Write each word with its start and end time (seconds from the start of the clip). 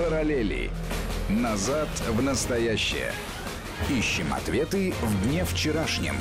Параллели. 0.00 0.70
Назад 1.28 1.88
в 2.08 2.22
настоящее. 2.22 3.12
Ищем 3.90 4.32
ответы 4.32 4.94
в 5.02 5.28
дне 5.28 5.44
вчерашнем. 5.44 6.14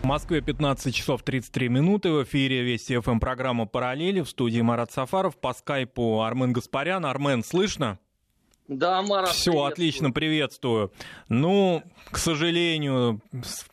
В 0.00 0.06
Москве 0.06 0.40
15 0.40 0.94
часов 0.94 1.22
33 1.22 1.68
минуты. 1.68 2.10
В 2.10 2.24
эфире 2.24 2.62
Вести 2.62 2.98
ФМ 2.98 3.18
программа 3.18 3.66
«Параллели». 3.66 4.22
В 4.22 4.28
студии 4.30 4.62
Марат 4.62 4.90
Сафаров. 4.90 5.36
По 5.36 5.52
скайпу 5.52 6.22
Армен 6.22 6.54
Гаспарян. 6.54 7.04
Армен, 7.04 7.44
слышно? 7.44 7.98
Да, 8.68 9.02
Марат, 9.02 9.32
Все, 9.32 9.64
отлично, 9.64 10.10
приветствую. 10.10 10.94
Ну, 11.28 11.82
к 12.10 12.16
сожалению, 12.16 13.20
с 13.44 13.66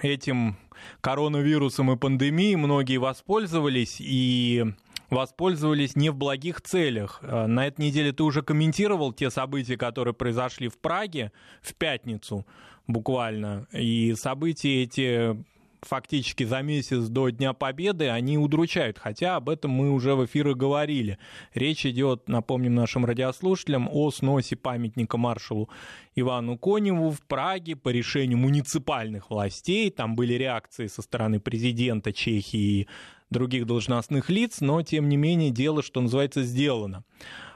этим 0.00 0.56
коронавирусом 1.02 1.92
и 1.92 1.96
пандемией 1.98 2.56
многие 2.56 2.96
воспользовались, 2.96 3.96
и 4.00 4.72
воспользовались 5.12 5.94
не 5.94 6.10
в 6.10 6.16
благих 6.16 6.60
целях. 6.62 7.20
Э, 7.22 7.46
на 7.46 7.66
этой 7.66 7.82
неделе 7.82 8.12
ты 8.12 8.22
уже 8.22 8.42
комментировал 8.42 9.12
те 9.12 9.30
события, 9.30 9.76
которые 9.76 10.14
произошли 10.14 10.68
в 10.68 10.78
Праге 10.78 11.32
в 11.60 11.74
пятницу 11.74 12.46
буквально. 12.86 13.66
И 13.72 14.14
события 14.14 14.82
эти 14.82 15.36
фактически 15.82 16.44
за 16.44 16.62
месяц 16.62 17.08
до 17.08 17.28
Дня 17.30 17.52
Победы, 17.52 18.08
они 18.08 18.38
удручают, 18.38 18.98
хотя 18.98 19.36
об 19.36 19.48
этом 19.48 19.70
мы 19.72 19.90
уже 19.90 20.14
в 20.14 20.24
эфирах 20.24 20.56
говорили. 20.56 21.18
Речь 21.54 21.84
идет, 21.84 22.28
напомним 22.28 22.74
нашим 22.74 23.04
радиослушателям, 23.04 23.88
о 23.90 24.10
сносе 24.10 24.56
памятника 24.56 25.16
маршалу 25.16 25.68
Ивану 26.14 26.56
Коневу 26.58 27.10
в 27.10 27.20
Праге 27.22 27.76
по 27.76 27.88
решению 27.88 28.38
муниципальных 28.38 29.30
властей. 29.30 29.90
Там 29.90 30.14
были 30.14 30.34
реакции 30.34 30.86
со 30.86 31.02
стороны 31.02 31.40
президента 31.40 32.12
Чехии 32.12 32.80
и 32.82 32.88
других 33.30 33.66
должностных 33.66 34.30
лиц, 34.30 34.60
но, 34.60 34.82
тем 34.82 35.08
не 35.08 35.16
менее, 35.16 35.50
дело, 35.50 35.82
что 35.82 36.00
называется, 36.00 36.42
сделано. 36.42 37.04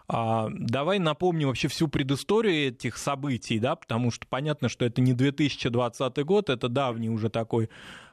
А, 0.08 0.48
давай 0.50 0.98
напомним 0.98 1.48
вообще 1.48 1.68
всю 1.68 1.88
предысторию 1.88 2.68
этих 2.68 2.96
событий, 2.96 3.58
да, 3.58 3.74
потому 3.76 4.10
что 4.10 4.26
понятно, 4.26 4.68
что 4.68 4.84
это 4.84 5.00
не 5.00 5.14
2020 5.14 6.24
год, 6.24 6.48
это 6.48 6.68
давний 6.68 7.08
уже 7.08 7.28
такой 7.28 7.70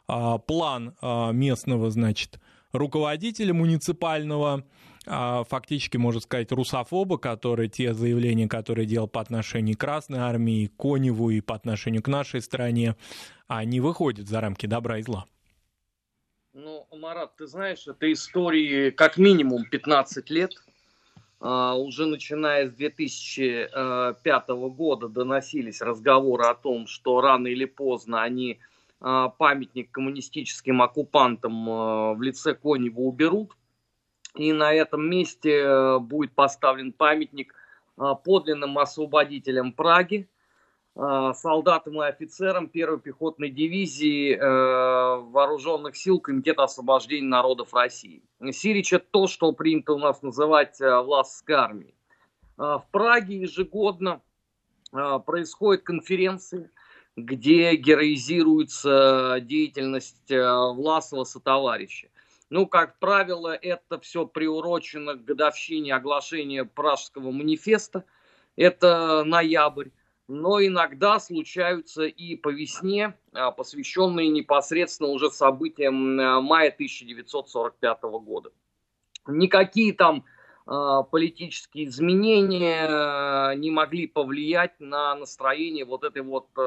а, 0.07 0.39
план 0.39 0.95
а, 1.01 1.31
местного, 1.31 1.91
значит, 1.91 2.39
руководителя 2.71 3.53
муниципального, 3.53 4.63
фактически, 5.05 5.97
можно 5.97 6.21
сказать, 6.21 6.51
русофоба, 6.53 7.17
который 7.17 7.67
те 7.67 7.93
заявления, 7.93 8.47
которые 8.47 8.85
делал 8.85 9.09
по 9.09 9.19
отношению 9.19 9.75
к 9.75 9.81
Красной 9.81 10.19
Армии, 10.19 10.67
к 10.67 10.77
Коневу 10.77 11.29
и 11.29 11.41
по 11.41 11.55
отношению 11.55 12.01
к 12.01 12.07
нашей 12.07 12.41
стране, 12.41 12.95
они 13.47 13.81
выходят 13.81 14.29
за 14.29 14.39
рамки 14.39 14.65
добра 14.65 14.99
и 14.99 15.01
зла. 15.01 15.25
Ну, 16.53 16.87
Марат, 16.91 17.35
ты 17.35 17.47
знаешь, 17.47 17.85
это 17.85 18.11
истории 18.11 18.91
как 18.91 19.17
минимум 19.17 19.65
15 19.65 20.29
лет. 20.29 20.53
Уже 21.43 22.05
начиная 22.05 22.69
с 22.69 22.71
2005 22.71 24.47
года 24.47 25.09
доносились 25.09 25.81
разговоры 25.81 26.45
о 26.45 26.55
том, 26.55 26.87
что 26.87 27.19
рано 27.19 27.47
или 27.47 27.65
поздно 27.65 28.23
они 28.23 28.59
а, 29.05 29.27
памятник 29.27 29.91
коммунистическим 29.91 30.81
оккупантам 30.81 31.69
а, 31.69 32.13
в 32.13 32.21
лице 32.21 32.55
Конева 32.55 33.01
уберут. 33.01 33.51
И 34.35 34.53
на 34.53 34.73
этом 34.73 35.07
месте 35.07 35.59
э, 35.59 35.99
будет 35.99 36.33
поставлен 36.33 36.91
памятник 36.91 37.53
а, 37.97 38.15
подлинным 38.15 38.79
освободителям 38.79 39.73
Праги, 39.73 40.27
солдатам 40.95 42.01
и 42.03 42.05
офицерам 42.05 42.69
первой 42.69 42.99
пехотной 42.99 43.49
дивизии 43.49 44.35
э, 44.35 44.39
вооруженных 44.39 45.95
сил 45.95 46.19
Комитета 46.19 46.65
освобождения 46.65 47.27
народов 47.27 47.73
России. 47.73 48.21
Сирич 48.51 48.93
это 48.93 49.05
то, 49.09 49.27
что 49.27 49.51
принято 49.53 49.93
у 49.93 49.97
нас 49.97 50.21
называть 50.21 50.79
э, 50.79 51.01
властской 51.01 51.55
армией. 51.55 51.95
В 52.57 52.85
Праге 52.91 53.41
ежегодно 53.41 54.21
происходят 54.91 55.81
конференции, 55.81 56.69
где 57.15 57.75
героизируется 57.75 59.37
деятельность 59.41 60.31
э, 60.31 60.41
Власова 60.73 61.23
сотоварища. 61.23 62.09
Ну, 62.49 62.67
как 62.67 62.99
правило, 62.99 63.53
это 63.53 63.99
все 63.99 64.25
приурочено 64.25 65.15
к 65.15 65.23
годовщине 65.23 65.95
оглашения 65.95 66.65
Пражского 66.65 67.31
манифеста. 67.31 68.05
Это 68.55 69.23
ноябрь. 69.23 69.89
Но 70.27 70.63
иногда 70.63 71.19
случаются 71.19 72.03
и 72.03 72.35
по 72.35 72.49
весне, 72.49 73.17
а, 73.33 73.51
посвященные 73.51 74.29
непосредственно 74.29 75.09
уже 75.09 75.29
событиям 75.29 76.19
э, 76.19 76.39
мая 76.39 76.71
1945 76.71 78.01
года. 78.03 78.51
Никакие 79.27 79.93
там 79.93 80.23
а, 80.65 81.03
политические 81.03 81.85
изменения 81.85 82.87
э, 82.87 83.55
не 83.55 83.69
могли 83.69 84.07
повлиять 84.07 84.79
на 84.79 85.15
настроение 85.15 85.83
вот 85.83 86.03
этой 86.03 86.21
вот 86.21 86.47
э, 86.57 86.61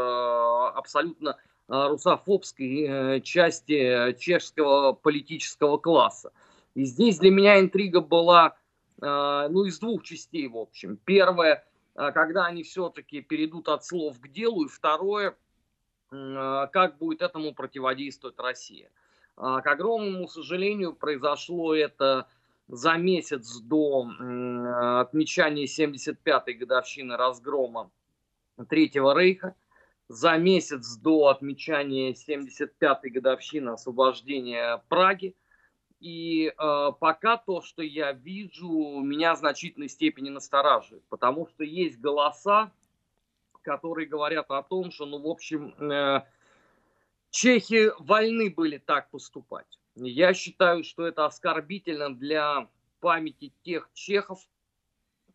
абсолютно 0.75 1.39
э, 1.69 1.89
русофобской 1.89 3.23
части 3.23 4.15
чешского 4.19 4.93
политического 4.93 5.79
класса. 5.79 6.33
И 6.75 6.85
здесь 6.85 7.19
для 7.19 7.31
меня 7.31 7.59
интрига 7.59 8.01
была, 8.01 8.55
ну, 9.01 9.65
из 9.65 9.79
двух 9.79 10.03
частей, 10.03 10.47
в 10.47 10.59
общем. 10.59 10.99
Первое, 11.07 11.65
когда 11.97 12.47
они 12.47 12.63
все-таки 12.63 13.23
перейдут 13.23 13.69
от 13.69 13.85
слов 13.85 14.21
к 14.21 14.29
делу, 14.29 14.65
и 14.65 14.69
второе, 14.69 15.37
как 16.11 16.99
будет 16.99 17.23
этому 17.23 17.55
противодействовать 17.55 18.39
Россия. 18.39 18.91
К 19.37 19.63
огромному 19.65 20.29
сожалению, 20.29 20.95
произошло 20.95 21.75
это 21.75 22.29
за 22.69 22.95
месяц 22.95 23.59
до 23.61 24.09
отмечания 25.01 25.67
75-й 25.67 26.55
годовщины 26.55 27.17
разгрома 27.17 27.91
Третьего 28.69 29.19
Рейха, 29.19 29.55
за 30.09 30.37
месяц 30.37 30.97
до 30.97 31.29
отмечания 31.29 32.13
75-й 32.13 33.11
годовщины 33.11 33.71
освобождения 33.71 34.83
Праги. 34.89 35.35
И 36.01 36.47
э, 36.49 36.93
пока 37.01 37.39
то, 37.39 37.63
что 37.63 37.83
я 37.83 38.13
вижу, 38.13 39.01
меня 39.01 39.35
в 39.35 39.39
значительной 39.39 39.89
степени 39.89 40.29
настораживает, 40.29 41.03
потому 41.09 41.47
что 41.47 41.65
есть 41.65 41.99
голоса, 41.99 42.71
которые 43.63 44.07
говорят 44.07 44.51
о 44.51 44.63
том, 44.63 44.91
что, 44.91 45.07
ну, 45.07 45.19
в 45.19 45.27
общем, 45.27 45.75
э, 45.81 46.23
чехи 47.31 47.91
вольны 47.99 48.51
были 48.51 48.79
так 48.79 49.11
поступать. 49.11 49.79
Я 49.95 50.35
считаю, 50.35 50.85
что 50.85 51.07
это 51.07 51.25
оскорбительно 51.25 52.15
для 52.15 52.69
памяти 53.01 53.53
тех 53.63 53.89
чехов, 53.95 54.47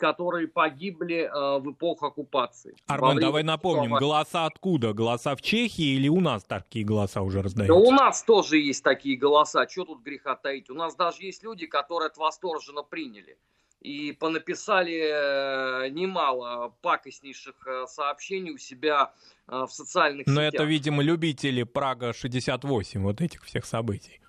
которые 0.01 0.47
погибли 0.47 1.29
э, 1.29 1.59
в 1.59 1.73
эпоху 1.73 2.07
оккупации. 2.07 2.75
Армен, 2.87 3.19
давай 3.19 3.43
напомним, 3.43 3.91
голоса 3.91 4.47
откуда? 4.47 4.93
Голоса 4.93 5.35
в 5.35 5.43
Чехии 5.43 5.95
или 5.95 6.09
у 6.09 6.19
нас 6.19 6.43
такие 6.43 6.83
голоса 6.83 7.21
уже 7.21 7.43
раздаются? 7.43 7.71
Да 7.71 7.79
у 7.79 7.91
нас 7.91 8.23
тоже 8.23 8.57
есть 8.57 8.83
такие 8.83 9.15
голоса, 9.15 9.67
что 9.69 9.85
тут 9.85 10.01
греха 10.01 10.35
таить. 10.35 10.71
У 10.71 10.73
нас 10.73 10.95
даже 10.95 11.23
есть 11.23 11.43
люди, 11.43 11.67
которые 11.67 12.07
это 12.07 12.19
восторженно 12.19 12.81
приняли 12.81 13.37
и 13.79 14.11
понаписали 14.11 15.85
э, 15.85 15.89
немало 15.89 16.73
пакостнейших 16.81 17.55
э, 17.67 17.85
сообщений 17.87 18.51
у 18.51 18.57
себя 18.57 19.13
э, 19.47 19.65
в 19.67 19.71
социальных 19.71 20.25
Но 20.27 20.41
сетях. 20.41 20.53
это, 20.53 20.63
видимо, 20.63 21.03
любители 21.03 21.63
Прага 21.63 22.13
68, 22.13 23.01
вот 23.01 23.21
этих 23.21 23.43
всех 23.43 23.65
событий. 23.65 24.19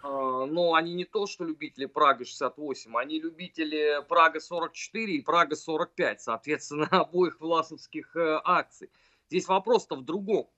Но 0.47 0.75
они 0.75 0.95
не 0.95 1.05
то, 1.05 1.27
что 1.27 1.45
любители 1.45 1.87
Прага 1.87 2.25
68, 2.25 2.97
они 2.97 3.21
любители 3.21 4.05
Прага 4.09 4.41
44 4.41 5.15
и 5.15 5.21
Прага 5.21 5.57
45, 5.57 6.21
соответственно, 6.21 6.87
обоих 6.91 7.41
власовских 7.41 8.17
акций. 8.17 8.91
Здесь 9.29 9.49
вопрос-то 9.49 9.97
в 9.97 10.05
другом, 10.05 10.49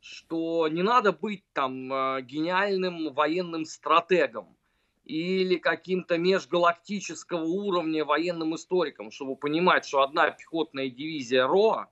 что 0.00 0.68
не 0.68 0.82
надо 0.82 1.12
быть 1.12 1.44
там 1.52 1.88
гениальным 2.26 3.12
военным 3.12 3.64
стратегом, 3.64 4.58
или 5.08 5.56
каким-то 5.56 6.18
межгалактического 6.18 7.42
уровня 7.42 8.04
военным 8.04 8.54
историком, 8.54 9.10
чтобы 9.10 9.36
понимать, 9.36 9.86
что 9.86 10.02
одна 10.02 10.30
пехотная 10.30 10.90
дивизия 10.90 11.46
РОА, 11.46 11.88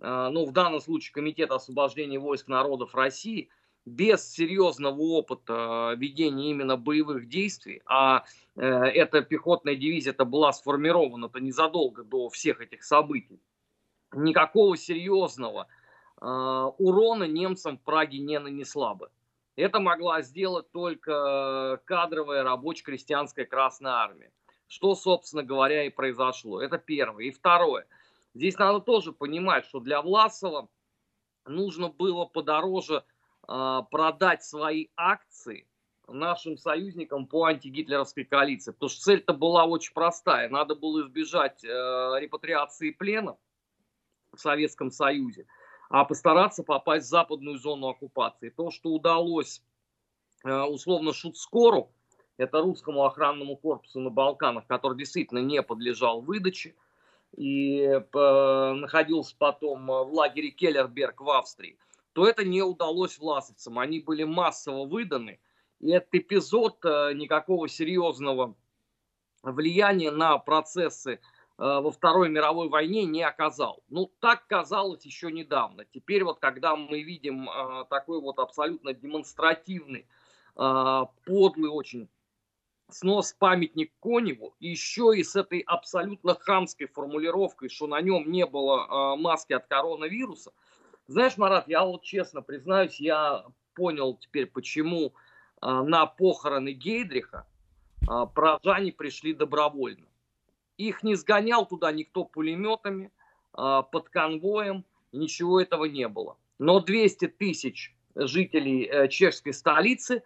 э, 0.00 0.28
ну, 0.30 0.46
в 0.46 0.52
данном 0.52 0.80
случае 0.80 1.12
Комитет 1.12 1.50
освобождения 1.50 2.20
войск 2.20 2.46
народов 2.46 2.94
России, 2.94 3.48
без 3.88 4.30
серьезного 4.30 5.00
опыта 5.00 5.94
ведения 5.96 6.50
именно 6.50 6.76
боевых 6.76 7.28
действий, 7.28 7.82
а 7.86 8.24
э, 8.56 8.62
эта 8.62 9.22
пехотная 9.22 9.74
дивизия 9.74 10.12
это 10.12 10.24
была 10.24 10.52
сформирована-то 10.52 11.40
незадолго 11.40 12.04
до 12.04 12.28
всех 12.28 12.60
этих 12.60 12.84
событий, 12.84 13.40
никакого 14.12 14.76
серьезного 14.76 15.66
э, 16.20 16.24
урона 16.24 17.24
немцам 17.24 17.78
в 17.78 17.82
Праге 17.82 18.18
не 18.18 18.38
нанесла 18.38 18.94
бы. 18.94 19.10
Это 19.56 19.80
могла 19.80 20.22
сделать 20.22 20.70
только 20.70 21.80
кадровая 21.84 22.44
рабоче-крестьянская 22.44 23.44
Красная 23.44 23.92
Армия. 23.92 24.30
Что, 24.68 24.94
собственно 24.94 25.42
говоря, 25.42 25.84
и 25.84 25.90
произошло. 25.90 26.62
Это 26.62 26.78
первое. 26.78 27.24
И 27.24 27.30
второе. 27.32 27.86
Здесь 28.34 28.56
надо 28.56 28.78
тоже 28.78 29.12
понимать, 29.12 29.64
что 29.64 29.80
для 29.80 30.00
Власова 30.00 30.68
нужно 31.44 31.88
было 31.88 32.24
подороже 32.24 33.02
продать 33.48 34.44
свои 34.44 34.88
акции 34.94 35.66
нашим 36.12 36.56
союзникам 36.56 37.26
по 37.26 37.44
антигитлеровской 37.44 38.24
коалиции. 38.24 38.72
Потому 38.72 38.90
что 38.90 39.02
цель-то 39.02 39.34
была 39.34 39.64
очень 39.64 39.92
простая. 39.92 40.48
Надо 40.48 40.74
было 40.74 41.02
избежать 41.02 41.64
э, 41.64 41.68
репатриации 41.68 42.90
плена 42.90 43.36
в 44.32 44.38
Советском 44.38 44.90
Союзе, 44.90 45.46
а 45.90 46.04
постараться 46.04 46.62
попасть 46.62 47.06
в 47.06 47.10
западную 47.10 47.58
зону 47.58 47.88
оккупации. 47.88 48.50
То, 48.50 48.70
что 48.70 48.90
удалось 48.90 49.62
э, 50.44 50.62
условно 50.62 51.12
Шутскору, 51.12 51.90
это 52.36 52.60
русскому 52.60 53.04
охранному 53.04 53.56
корпусу 53.56 54.00
на 54.00 54.10
Балканах, 54.10 54.66
который 54.66 54.96
действительно 54.96 55.40
не 55.40 55.62
подлежал 55.62 56.20
выдаче, 56.20 56.74
и 57.36 57.80
э, 57.80 58.72
находился 58.74 59.34
потом 59.36 59.86
в 59.86 60.14
лагере 60.14 60.50
Келлерберг 60.50 61.20
в 61.20 61.30
Австрии, 61.30 61.78
то 62.18 62.26
это 62.26 62.44
не 62.44 62.62
удалось 62.62 63.16
власовцам. 63.16 63.78
Они 63.78 64.00
были 64.00 64.24
массово 64.24 64.86
выданы, 64.86 65.38
и 65.78 65.92
этот 65.92 66.12
эпизод 66.16 66.84
э, 66.84 67.12
никакого 67.14 67.68
серьезного 67.68 68.56
влияния 69.44 70.10
на 70.10 70.36
процессы 70.38 71.12
э, 71.12 71.18
во 71.58 71.92
Второй 71.92 72.28
мировой 72.28 72.70
войне 72.70 73.04
не 73.04 73.22
оказал. 73.22 73.84
Ну, 73.88 74.10
так 74.18 74.48
казалось 74.48 75.04
еще 75.04 75.30
недавно. 75.30 75.84
Теперь 75.84 76.24
вот, 76.24 76.40
когда 76.40 76.74
мы 76.74 77.02
видим 77.02 77.48
э, 77.48 77.84
такой 77.88 78.20
вот 78.20 78.40
абсолютно 78.40 78.92
демонстративный, 78.92 80.08
подлый 80.56 81.70
очень 81.70 82.08
снос 82.90 83.32
памятник 83.32 83.92
Коневу, 84.00 84.56
еще 84.58 85.12
и 85.16 85.22
с 85.22 85.36
этой 85.36 85.60
абсолютно 85.60 86.34
хамской 86.34 86.88
формулировкой, 86.88 87.68
что 87.68 87.86
на 87.86 88.00
нем 88.00 88.28
не 88.28 88.44
было 88.44 89.14
маски 89.14 89.52
от 89.52 89.68
коронавируса. 89.68 90.50
Знаешь, 91.08 91.38
Марат, 91.38 91.68
я 91.68 91.84
вот 91.84 92.02
честно 92.02 92.42
признаюсь, 92.42 93.00
я 93.00 93.46
понял 93.74 94.18
теперь, 94.18 94.44
почему 94.46 95.14
а, 95.60 95.82
на 95.82 96.04
похороны 96.04 96.72
Гейдриха 96.72 97.46
а, 98.06 98.26
прожане 98.26 98.92
пришли 98.92 99.32
добровольно. 99.32 100.06
Их 100.76 101.02
не 101.02 101.14
сгонял 101.14 101.66
туда 101.66 101.92
никто 101.92 102.24
пулеметами, 102.24 103.10
а, 103.54 103.82
под 103.82 104.10
конвоем, 104.10 104.84
ничего 105.12 105.62
этого 105.62 105.86
не 105.86 106.08
было. 106.08 106.36
Но 106.58 106.80
200 106.80 107.28
тысяч 107.28 107.96
жителей 108.14 108.84
э, 108.84 109.08
чешской 109.08 109.54
столицы 109.54 110.22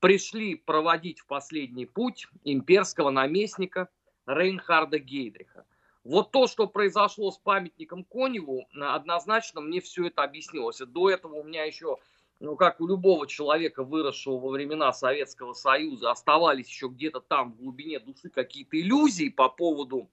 пришли 0.00 0.54
проводить 0.54 1.20
в 1.20 1.26
последний 1.26 1.86
путь 1.86 2.28
имперского 2.44 3.10
наместника 3.10 3.88
Рейнхарда 4.26 4.98
Гейдриха. 4.98 5.66
Вот 6.04 6.32
то, 6.32 6.46
что 6.46 6.66
произошло 6.66 7.30
с 7.30 7.38
памятником 7.38 8.04
Коневу, 8.04 8.66
однозначно 8.74 9.60
мне 9.60 9.80
все 9.80 10.08
это 10.08 10.24
объяснилось. 10.24 10.78
До 10.78 11.10
этого 11.10 11.36
у 11.36 11.44
меня 11.44 11.64
еще 11.64 11.98
ну, 12.42 12.56
как 12.56 12.80
у 12.80 12.88
любого 12.88 13.28
человека, 13.28 13.84
выросшего 13.84 14.36
во 14.36 14.50
времена 14.50 14.92
Советского 14.92 15.52
Союза, 15.52 16.10
оставались 16.10 16.66
еще 16.66 16.88
где-то 16.88 17.20
там 17.20 17.52
в 17.52 17.56
глубине 17.56 18.00
души 18.00 18.30
какие-то 18.30 18.80
иллюзии 18.80 19.28
по 19.28 19.48
поводу 19.48 20.10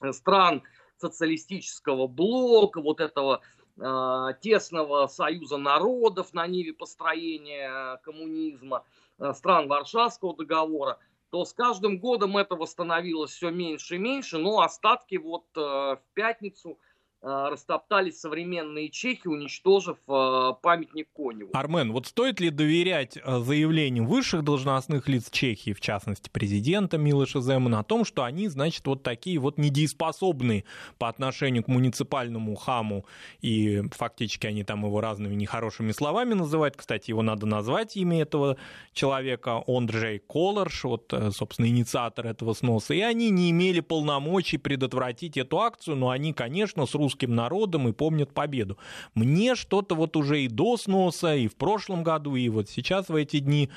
э, 0.00 0.12
стран 0.12 0.62
социалистического 0.96 2.06
блока, 2.06 2.80
вот 2.80 3.00
этого 3.00 3.40
э, 3.78 4.28
тесного 4.40 5.08
союза 5.08 5.56
народов 5.56 6.32
на 6.32 6.46
ниве 6.46 6.72
построения 6.72 7.96
коммунизма, 8.04 8.84
э, 9.18 9.32
стран 9.32 9.66
Варшавского 9.66 10.36
договора, 10.36 11.00
то 11.30 11.44
с 11.44 11.52
каждым 11.52 11.98
годом 11.98 12.36
этого 12.36 12.66
становилось 12.66 13.32
все 13.32 13.50
меньше 13.50 13.96
и 13.96 13.98
меньше, 13.98 14.38
но 14.38 14.60
остатки 14.60 15.16
вот 15.16 15.46
э, 15.56 15.60
в 15.60 16.02
пятницу– 16.14 16.78
Э, 17.28 17.48
растоптались 17.50 18.20
современные 18.20 18.88
чехи, 18.88 19.26
уничтожив 19.26 19.96
э, 20.06 20.52
памятник 20.62 21.08
Коневу. 21.12 21.50
Армен, 21.54 21.90
вот 21.90 22.06
стоит 22.06 22.38
ли 22.38 22.50
доверять 22.50 23.16
э, 23.16 23.40
заявлениям 23.40 24.06
высших 24.06 24.44
должностных 24.44 25.08
лиц 25.08 25.28
Чехии, 25.32 25.72
в 25.72 25.80
частности 25.80 26.30
президента 26.30 26.98
Милоша 26.98 27.40
Земана, 27.40 27.80
о 27.80 27.82
том, 27.82 28.04
что 28.04 28.22
они, 28.22 28.46
значит, 28.46 28.86
вот 28.86 29.02
такие 29.02 29.40
вот 29.40 29.58
недееспособные 29.58 30.62
по 30.98 31.08
отношению 31.08 31.64
к 31.64 31.68
муниципальному 31.68 32.54
хаму, 32.54 33.06
и 33.40 33.82
фактически 33.90 34.46
они 34.46 34.62
там 34.62 34.84
его 34.84 35.00
разными 35.00 35.34
нехорошими 35.34 35.90
словами 35.90 36.34
называют. 36.34 36.76
Кстати, 36.76 37.10
его 37.10 37.22
надо 37.22 37.44
назвать 37.46 37.96
имя 37.96 38.22
этого 38.22 38.56
человека, 38.92 39.64
Ондрей 39.66 40.20
Колорш, 40.20 40.84
вот, 40.84 41.12
собственно, 41.32 41.66
инициатор 41.66 42.28
этого 42.28 42.52
сноса, 42.52 42.94
и 42.94 43.00
они 43.00 43.30
не 43.30 43.50
имели 43.50 43.80
полномочий 43.80 44.58
предотвратить 44.58 45.36
эту 45.36 45.58
акцию, 45.58 45.96
но 45.96 46.10
они, 46.10 46.32
конечно, 46.32 46.86
с 46.86 46.94
русским 46.94 47.15
русским 47.16 47.34
народом 47.34 47.88
и 47.88 47.92
помнят 47.92 48.32
победу. 48.32 48.78
Мне 49.14 49.54
что-то 49.54 49.94
вот 49.94 50.16
уже 50.16 50.42
и 50.42 50.48
до 50.48 50.76
сноса, 50.76 51.34
и 51.34 51.48
в 51.48 51.56
прошлом 51.56 52.02
году, 52.04 52.36
и 52.36 52.48
вот 52.48 52.68
сейчас 52.68 53.08
в 53.08 53.14
эти 53.14 53.38
дни 53.38 53.70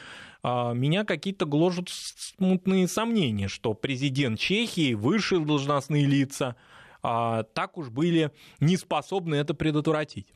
а, 0.44 0.74
меня 0.74 1.06
какие-то 1.06 1.46
гложут 1.46 1.90
смутные 1.90 2.88
сомнения, 2.88 3.48
что 3.48 3.74
президент 3.74 4.40
Чехии, 4.40 4.94
высшие 4.94 5.46
должностные 5.46 6.06
лица, 6.06 6.56
а, 7.02 7.44
так 7.44 7.78
уж 7.78 7.90
были 7.90 8.32
не 8.60 8.78
способны 8.78 9.36
это 9.36 9.54
предотвратить. 9.54 10.28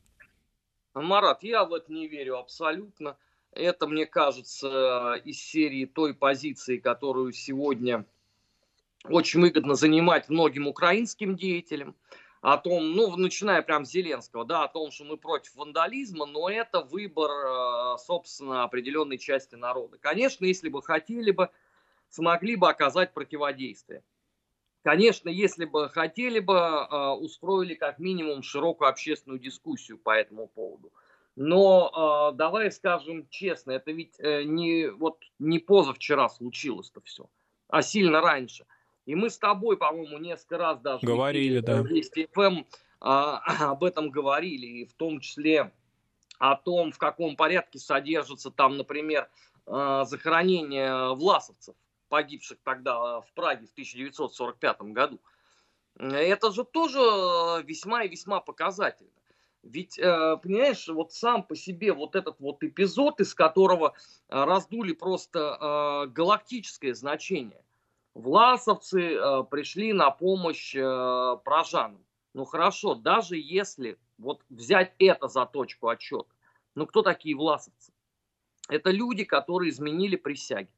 Марат, 0.94 1.42
я 1.42 1.64
в 1.64 1.74
это 1.74 1.92
не 1.92 2.08
верю 2.08 2.38
абсолютно. 2.38 3.16
Это, 3.52 3.86
мне 3.86 4.06
кажется, 4.06 5.14
из 5.24 5.38
серии 5.38 5.84
той 5.84 6.14
позиции, 6.14 6.78
которую 6.78 7.32
сегодня 7.32 8.04
очень 9.04 9.40
выгодно 9.40 9.74
занимать 9.74 10.28
многим 10.28 10.66
украинским 10.66 11.36
деятелям 11.36 11.94
о 12.44 12.58
том, 12.58 12.92
ну, 12.92 13.16
начиная 13.16 13.62
прям 13.62 13.86
с 13.86 13.90
Зеленского, 13.90 14.44
да, 14.44 14.64
о 14.64 14.68
том, 14.68 14.90
что 14.90 15.04
мы 15.04 15.16
против 15.16 15.54
вандализма, 15.54 16.26
но 16.26 16.50
это 16.50 16.82
выбор, 16.82 17.30
э, 17.30 17.96
собственно, 17.96 18.64
определенной 18.64 19.16
части 19.16 19.54
народа. 19.54 19.96
Конечно, 19.96 20.44
если 20.44 20.68
бы 20.68 20.82
хотели 20.82 21.30
бы, 21.30 21.48
смогли 22.10 22.56
бы 22.56 22.68
оказать 22.68 23.14
противодействие. 23.14 24.04
Конечно, 24.82 25.30
если 25.30 25.64
бы 25.64 25.88
хотели 25.88 26.38
бы, 26.38 26.52
э, 26.52 27.08
устроили 27.12 27.72
как 27.76 27.98
минимум 27.98 28.42
широкую 28.42 28.90
общественную 28.90 29.40
дискуссию 29.40 29.96
по 29.96 30.10
этому 30.14 30.48
поводу. 30.48 30.92
Но 31.36 32.30
э, 32.34 32.36
давай 32.36 32.70
скажем 32.70 33.26
честно, 33.30 33.70
это 33.70 33.90
ведь 33.90 34.18
не, 34.18 34.90
вот, 34.90 35.16
не 35.38 35.60
позавчера 35.60 36.28
случилось-то 36.28 37.00
все, 37.00 37.30
а 37.68 37.80
сильно 37.80 38.20
раньше. 38.20 38.66
И 39.06 39.14
мы 39.14 39.28
с 39.28 39.38
тобой, 39.38 39.76
по-моему, 39.76 40.18
несколько 40.18 40.58
раз 40.58 40.80
даже 40.80 41.06
говорили, 41.06 41.60
да. 41.60 41.80
Вести 41.80 42.28
ФМ 42.32 42.64
а, 43.00 43.38
об 43.70 43.84
этом 43.84 44.10
говорили, 44.10 44.66
и 44.66 44.86
в 44.86 44.94
том 44.94 45.20
числе 45.20 45.72
о 46.38 46.56
том, 46.56 46.90
в 46.90 46.98
каком 46.98 47.36
порядке 47.36 47.78
содержится 47.78 48.50
там, 48.50 48.76
например, 48.76 49.28
а, 49.66 50.04
захоронение 50.04 51.14
власовцев, 51.14 51.74
погибших 52.08 52.58
тогда 52.64 53.20
в 53.20 53.30
Праге 53.34 53.66
в 53.66 53.72
1945 53.72 54.82
году. 54.92 55.20
Это 55.96 56.50
же 56.50 56.64
тоже 56.64 56.98
весьма 57.64 58.02
и 58.02 58.08
весьма 58.08 58.40
показательно. 58.40 59.10
Ведь, 59.62 59.96
э, 59.96 60.36
понимаешь, 60.42 60.88
вот 60.88 61.12
сам 61.12 61.44
по 61.44 61.54
себе 61.54 61.92
вот 61.92 62.16
этот 62.16 62.40
вот 62.40 62.62
эпизод, 62.64 63.20
из 63.20 63.32
которого 63.32 63.94
раздули 64.28 64.92
просто 64.92 65.38
э, 65.38 66.10
галактическое 66.10 66.94
значение– 66.94 67.62
власовцы 68.14 69.14
э, 69.14 69.44
пришли 69.50 69.92
на 69.92 70.10
помощь 70.10 70.74
э, 70.74 71.36
прожанам. 71.44 72.04
Ну 72.32 72.44
хорошо, 72.44 72.94
даже 72.94 73.36
если 73.36 73.98
вот 74.18 74.42
взять 74.48 74.94
это 74.98 75.28
за 75.28 75.46
точку 75.46 75.88
отчета, 75.88 76.30
ну 76.74 76.86
кто 76.86 77.02
такие 77.02 77.36
власовцы? 77.36 77.92
Это 78.68 78.90
люди, 78.90 79.24
которые 79.24 79.70
изменили 79.70 80.16
присяги. 80.16 80.70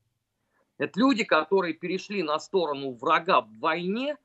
Это 0.78 0.98
люди, 0.98 1.24
которые 1.24 1.72
перешли 1.72 2.22
на 2.22 2.38
сторону 2.38 2.92
врага 2.92 3.42
в 3.42 3.58
войне, 3.58 4.16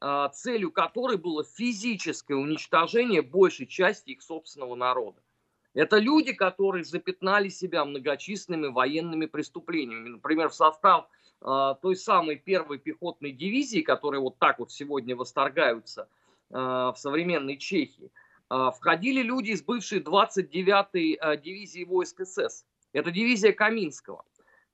э, 0.00 0.28
целью 0.32 0.70
которой 0.70 1.16
было 1.16 1.44
физическое 1.44 2.34
уничтожение 2.34 3.22
большей 3.22 3.66
части 3.66 4.10
их 4.10 4.22
собственного 4.22 4.74
народа. 4.74 5.20
Это 5.74 5.96
люди, 5.96 6.34
которые 6.34 6.84
запятнали 6.84 7.48
себя 7.48 7.84
многочисленными 7.84 8.66
военными 8.68 9.24
преступлениями. 9.24 10.10
Например, 10.10 10.50
в 10.50 10.54
состав 10.54 11.08
той 11.42 11.96
самой 11.96 12.36
первой 12.36 12.78
пехотной 12.78 13.32
дивизии, 13.32 13.80
которые 13.80 14.20
вот 14.20 14.38
так 14.38 14.58
вот 14.58 14.70
сегодня 14.70 15.16
восторгаются 15.16 16.08
э, 16.50 16.54
в 16.54 16.94
современной 16.96 17.56
Чехии, 17.56 18.10
э, 18.50 18.70
входили 18.76 19.22
люди 19.22 19.50
из 19.50 19.62
бывшей 19.62 20.00
29-й 20.00 21.18
э, 21.20 21.36
дивизии 21.38 21.84
войск 21.84 22.24
СС. 22.24 22.64
Это 22.92 23.10
дивизия 23.10 23.52
Каминского, 23.52 24.24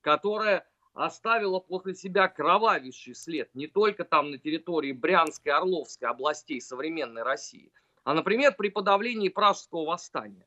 которая 0.02 0.66
оставила 0.94 1.60
после 1.60 1.94
себя 1.94 2.28
кровавейший 2.28 3.14
след 3.14 3.54
не 3.54 3.66
только 3.66 4.04
там 4.04 4.30
на 4.30 4.38
территории 4.38 4.92
Брянской, 4.92 5.52
Орловской 5.52 6.08
областей 6.08 6.60
современной 6.60 7.22
России, 7.22 7.70
а, 8.04 8.14
например, 8.14 8.54
при 8.56 8.68
подавлении 8.68 9.28
Пражского 9.28 9.84
восстания. 9.84 10.46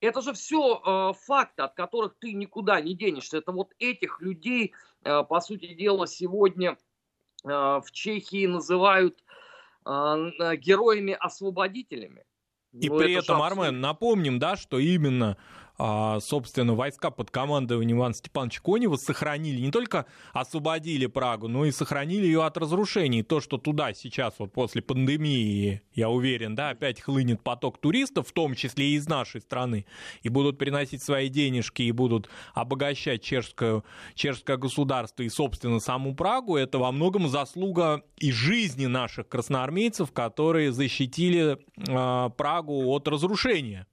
Это 0.00 0.20
же 0.20 0.34
все 0.34 0.82
э, 0.84 1.12
факты, 1.24 1.62
от 1.62 1.74
которых 1.74 2.16
ты 2.18 2.32
никуда 2.32 2.80
не 2.80 2.94
денешься. 2.94 3.38
Это 3.38 3.52
вот 3.52 3.72
этих 3.78 4.20
людей, 4.20 4.72
по 5.04 5.40
сути 5.40 5.74
дела, 5.74 6.06
сегодня 6.06 6.76
э, 7.44 7.48
в 7.48 7.86
Чехии 7.92 8.46
называют 8.46 9.22
э, 9.86 9.90
героями-освободителями. 10.56 12.24
И 12.72 12.88
ну, 12.88 12.98
при 12.98 13.14
этом, 13.14 13.40
Армен, 13.40 13.80
напомним, 13.80 14.38
да, 14.38 14.56
что 14.56 14.78
именно 14.78 15.36
собственно, 15.76 16.74
войска 16.74 17.10
под 17.10 17.30
командованием 17.30 17.98
Ивана 17.98 18.14
Степановича 18.14 18.60
Конева 18.62 18.96
сохранили, 18.96 19.60
не 19.60 19.70
только 19.70 20.06
освободили 20.32 21.06
Прагу, 21.06 21.48
но 21.48 21.64
и 21.64 21.72
сохранили 21.72 22.26
ее 22.26 22.44
от 22.44 22.56
разрушений. 22.56 23.22
То, 23.22 23.40
что 23.40 23.58
туда 23.58 23.92
сейчас, 23.92 24.34
вот 24.38 24.52
после 24.52 24.82
пандемии, 24.82 25.82
я 25.92 26.10
уверен, 26.10 26.54
да, 26.54 26.70
опять 26.70 27.00
хлынет 27.00 27.42
поток 27.42 27.78
туристов, 27.78 28.28
в 28.28 28.32
том 28.32 28.54
числе 28.54 28.90
и 28.90 28.94
из 28.94 29.08
нашей 29.08 29.40
страны, 29.40 29.86
и 30.22 30.28
будут 30.28 30.58
приносить 30.58 31.02
свои 31.02 31.28
денежки, 31.28 31.82
и 31.82 31.92
будут 31.92 32.28
обогащать 32.54 33.22
чешское, 33.22 33.82
чешское 34.14 34.56
государство 34.56 35.22
и, 35.22 35.28
собственно, 35.28 35.80
саму 35.80 36.14
Прагу, 36.14 36.56
это 36.56 36.78
во 36.78 36.92
многом 36.92 37.28
заслуга 37.28 38.02
и 38.18 38.30
жизни 38.30 38.86
наших 38.86 39.28
красноармейцев, 39.28 40.12
которые 40.12 40.72
защитили 40.72 41.58
э, 41.76 42.30
Прагу 42.36 42.86
от 42.90 43.08
разрушения. 43.08 43.86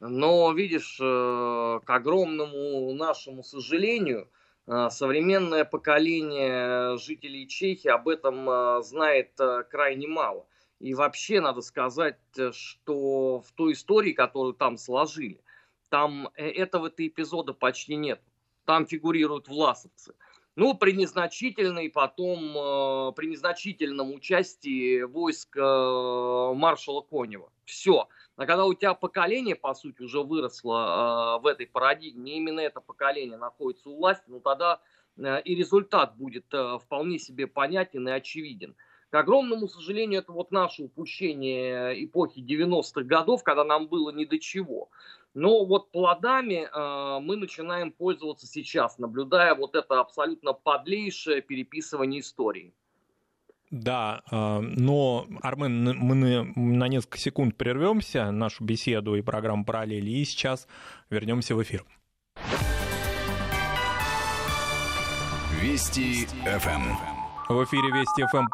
Но, 0.00 0.52
видишь, 0.52 0.98
э, 1.00 1.80
к 1.84 1.90
огромному 1.90 2.92
нашему 2.94 3.42
сожалению, 3.42 4.30
э, 4.66 4.90
современное 4.90 5.64
поколение 5.64 6.96
жителей 6.98 7.48
Чехии 7.48 7.88
об 7.88 8.06
этом 8.06 8.48
э, 8.48 8.82
знает 8.82 9.32
крайне 9.70 10.06
мало. 10.06 10.46
И 10.78 10.94
вообще 10.94 11.40
надо 11.40 11.60
сказать, 11.62 12.18
что 12.52 13.40
в 13.40 13.50
той 13.56 13.72
истории, 13.72 14.12
которую 14.12 14.54
там 14.54 14.76
сложили, 14.76 15.40
там 15.88 16.28
этого-то 16.36 17.04
эпизода 17.04 17.52
почти 17.52 17.96
нет. 17.96 18.20
Там 18.64 18.86
фигурируют 18.86 19.48
власовцы. 19.48 20.14
Ну, 20.54 20.74
при 20.74 20.92
незначительной 20.92 21.90
потом, 21.90 23.12
при 23.14 23.26
незначительном 23.26 24.12
участии 24.12 25.02
войск 25.02 25.56
маршала 25.56 27.00
Конева. 27.00 27.50
Все. 27.64 28.08
А 28.38 28.46
когда 28.46 28.66
у 28.66 28.72
тебя 28.72 28.94
поколение, 28.94 29.56
по 29.56 29.74
сути, 29.74 30.00
уже 30.00 30.22
выросло 30.22 31.38
э, 31.38 31.42
в 31.42 31.46
этой 31.46 31.66
парадигме, 31.66 32.36
именно 32.36 32.60
это 32.60 32.80
поколение 32.80 33.36
находится 33.36 33.90
у 33.90 33.96
власти, 33.96 34.22
ну 34.28 34.38
тогда 34.38 34.80
э, 35.16 35.42
и 35.42 35.56
результат 35.56 36.16
будет 36.16 36.44
э, 36.52 36.78
вполне 36.78 37.18
себе 37.18 37.48
понятен 37.48 38.06
и 38.06 38.12
очевиден. 38.12 38.76
К 39.10 39.16
огромному 39.16 39.66
сожалению, 39.66 40.20
это 40.20 40.30
вот 40.30 40.52
наше 40.52 40.84
упущение 40.84 42.04
эпохи 42.04 42.38
90-х 42.38 43.02
годов, 43.02 43.42
когда 43.42 43.64
нам 43.64 43.88
было 43.88 44.10
ни 44.10 44.24
до 44.24 44.38
чего. 44.38 44.88
Но 45.34 45.64
вот 45.64 45.90
плодами 45.90 46.68
э, 46.72 47.20
мы 47.20 47.36
начинаем 47.36 47.90
пользоваться 47.90 48.46
сейчас, 48.46 48.98
наблюдая 48.98 49.56
вот 49.56 49.74
это 49.74 49.98
абсолютно 49.98 50.52
подлейшее 50.52 51.42
переписывание 51.42 52.20
истории. 52.20 52.72
Да, 53.70 54.22
а, 54.30 54.60
но, 54.60 55.26
Армен, 55.42 55.96
мы 55.98 56.44
на 56.54 56.88
несколько 56.88 57.18
секунд 57.18 57.56
прервемся 57.56 58.30
нашу 58.30 58.64
беседу 58.64 59.14
и 59.14 59.22
программу 59.22 59.64
«Параллели», 59.64 60.10
и 60.10 60.24
сейчас 60.24 60.66
вернемся 61.10 61.54
в 61.54 61.62
эфир. 61.62 61.84
Вести 65.60 66.26
ФМ. 66.44 67.52
В 67.52 67.64
эфире 67.64 67.90
Вести 67.90 68.24
ФМ 68.26 68.46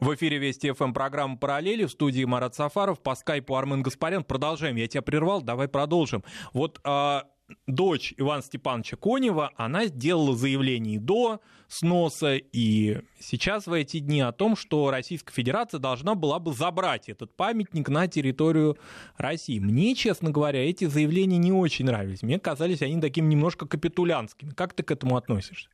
в 0.00 0.14
эфире 0.14 0.38
Вести 0.38 0.70
ФМ 0.70 0.92
программа 0.92 1.36
«Параллели» 1.36 1.84
в 1.84 1.90
студии 1.90 2.22
Марат 2.22 2.54
Сафаров, 2.54 3.00
по 3.00 3.16
скайпу 3.16 3.56
Армен 3.56 3.82
Гаспарян. 3.82 4.22
Продолжаем, 4.22 4.76
я 4.76 4.86
тебя 4.86 5.02
прервал, 5.02 5.42
давай 5.42 5.66
продолжим. 5.66 6.22
Вот 6.52 6.80
а, 6.84 7.24
дочь 7.66 8.14
Ивана 8.16 8.42
Степановича 8.42 8.96
Конева, 8.96 9.52
она 9.56 9.86
сделала 9.86 10.36
заявление 10.36 11.00
до 11.00 11.40
сноса 11.68 12.36
и 12.36 13.00
сейчас 13.20 13.66
в 13.66 13.72
эти 13.72 13.98
дни 13.98 14.20
о 14.20 14.32
том, 14.32 14.56
что 14.56 14.90
Российская 14.90 15.32
Федерация 15.32 15.78
должна 15.78 16.14
была 16.14 16.38
бы 16.38 16.52
забрать 16.52 17.08
этот 17.08 17.34
памятник 17.34 17.88
на 17.88 18.08
территорию 18.08 18.78
России. 19.16 19.58
Мне, 19.58 19.94
честно 19.94 20.30
говоря, 20.30 20.68
эти 20.68 20.86
заявления 20.86 21.38
не 21.38 21.52
очень 21.52 21.86
нравились. 21.86 22.22
Мне 22.22 22.38
казались 22.38 22.82
они 22.82 23.00
такими 23.00 23.26
немножко 23.26 23.66
капитулянтскими. 23.66 24.50
Как 24.50 24.74
ты 24.74 24.82
к 24.82 24.90
этому 24.90 25.16
относишься? 25.16 25.68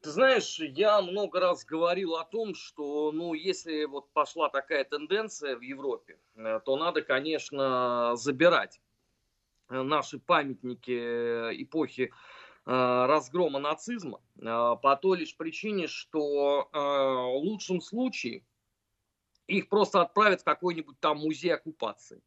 Ты 0.00 0.10
знаешь, 0.10 0.58
я 0.60 1.00
много 1.00 1.40
раз 1.40 1.64
говорил 1.64 2.16
о 2.16 2.24
том, 2.24 2.54
что, 2.54 3.10
ну, 3.10 3.32
если 3.32 3.86
вот 3.86 4.12
пошла 4.12 4.50
такая 4.50 4.84
тенденция 4.84 5.56
в 5.56 5.62
Европе, 5.62 6.18
э, 6.36 6.60
то 6.62 6.76
надо, 6.76 7.00
конечно, 7.00 8.12
забирать 8.14 8.82
наши 9.68 10.18
памятники 10.18 10.90
э, 10.90 11.62
эпохи 11.62 12.10
э, 12.10 12.10
разгрома 12.66 13.58
нацизма 13.58 14.20
по 14.36 14.98
той 15.00 15.18
лишь 15.18 15.36
причине, 15.36 15.86
что 15.86 16.68
в 16.72 17.36
лучшем 17.36 17.80
случае 17.80 18.44
их 19.46 19.68
просто 19.68 20.02
отправят 20.02 20.40
в 20.40 20.44
какой-нибудь 20.44 20.98
там 21.00 21.18
музей 21.18 21.54
оккупации. 21.54 22.22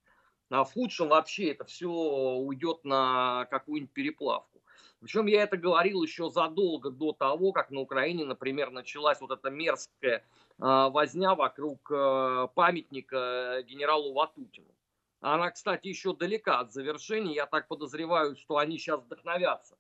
А 0.49 0.63
в 0.63 0.71
худшем 0.71 1.09
вообще 1.09 1.51
это 1.51 1.65
все 1.65 1.89
уйдет 1.89 2.85
на 2.85 3.45
какую-нибудь 3.51 3.93
переплавку. 3.93 4.61
Причем 5.01 5.25
я 5.25 5.43
это 5.43 5.57
говорил 5.57 6.01
еще 6.03 6.29
задолго 6.29 6.89
до 6.89 7.11
того, 7.11 7.51
как 7.51 7.69
на 7.69 7.81
Украине, 7.81 8.23
например, 8.23 8.71
началась 8.71 9.19
вот 9.19 9.31
эта 9.31 9.49
мерзкая 9.49 10.23
возня 10.57 11.35
вокруг 11.35 11.89
памятника 12.55 13.63
генералу 13.67 14.13
Ватутину. 14.13 14.73
Она, 15.33 15.51
кстати, 15.51 15.87
еще 15.89 16.15
далека 16.15 16.59
от 16.59 16.71
завершения. 16.71 17.35
Я 17.35 17.47
так 17.47 17.67
подозреваю, 17.67 18.37
что 18.37 18.57
они 18.57 18.77
сейчас 18.77 19.01
вдохновятся 19.01 19.77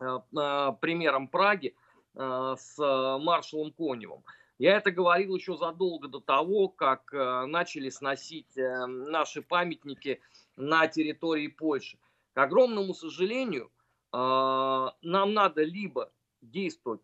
э, 0.00 0.04
э, 0.06 0.72
примером 0.80 1.26
Праги 1.26 1.74
э, 2.14 2.54
с 2.56 2.78
маршалом 3.18 3.72
Коневым. 3.72 4.22
Я 4.58 4.76
это 4.76 4.92
говорил 4.92 5.34
еще 5.34 5.56
задолго 5.56 6.06
до 6.06 6.20
того, 6.20 6.68
как 6.68 7.10
начали 7.12 7.88
сносить 7.88 8.54
наши 8.56 9.40
памятники 9.40 10.20
на 10.56 10.86
территории 10.86 11.46
Польши. 11.46 11.98
К 12.34 12.42
огромному 12.42 12.92
сожалению, 12.92 13.72
нам 14.12 14.92
надо 15.32 15.62
либо 15.62 16.12
действовать 16.42 17.00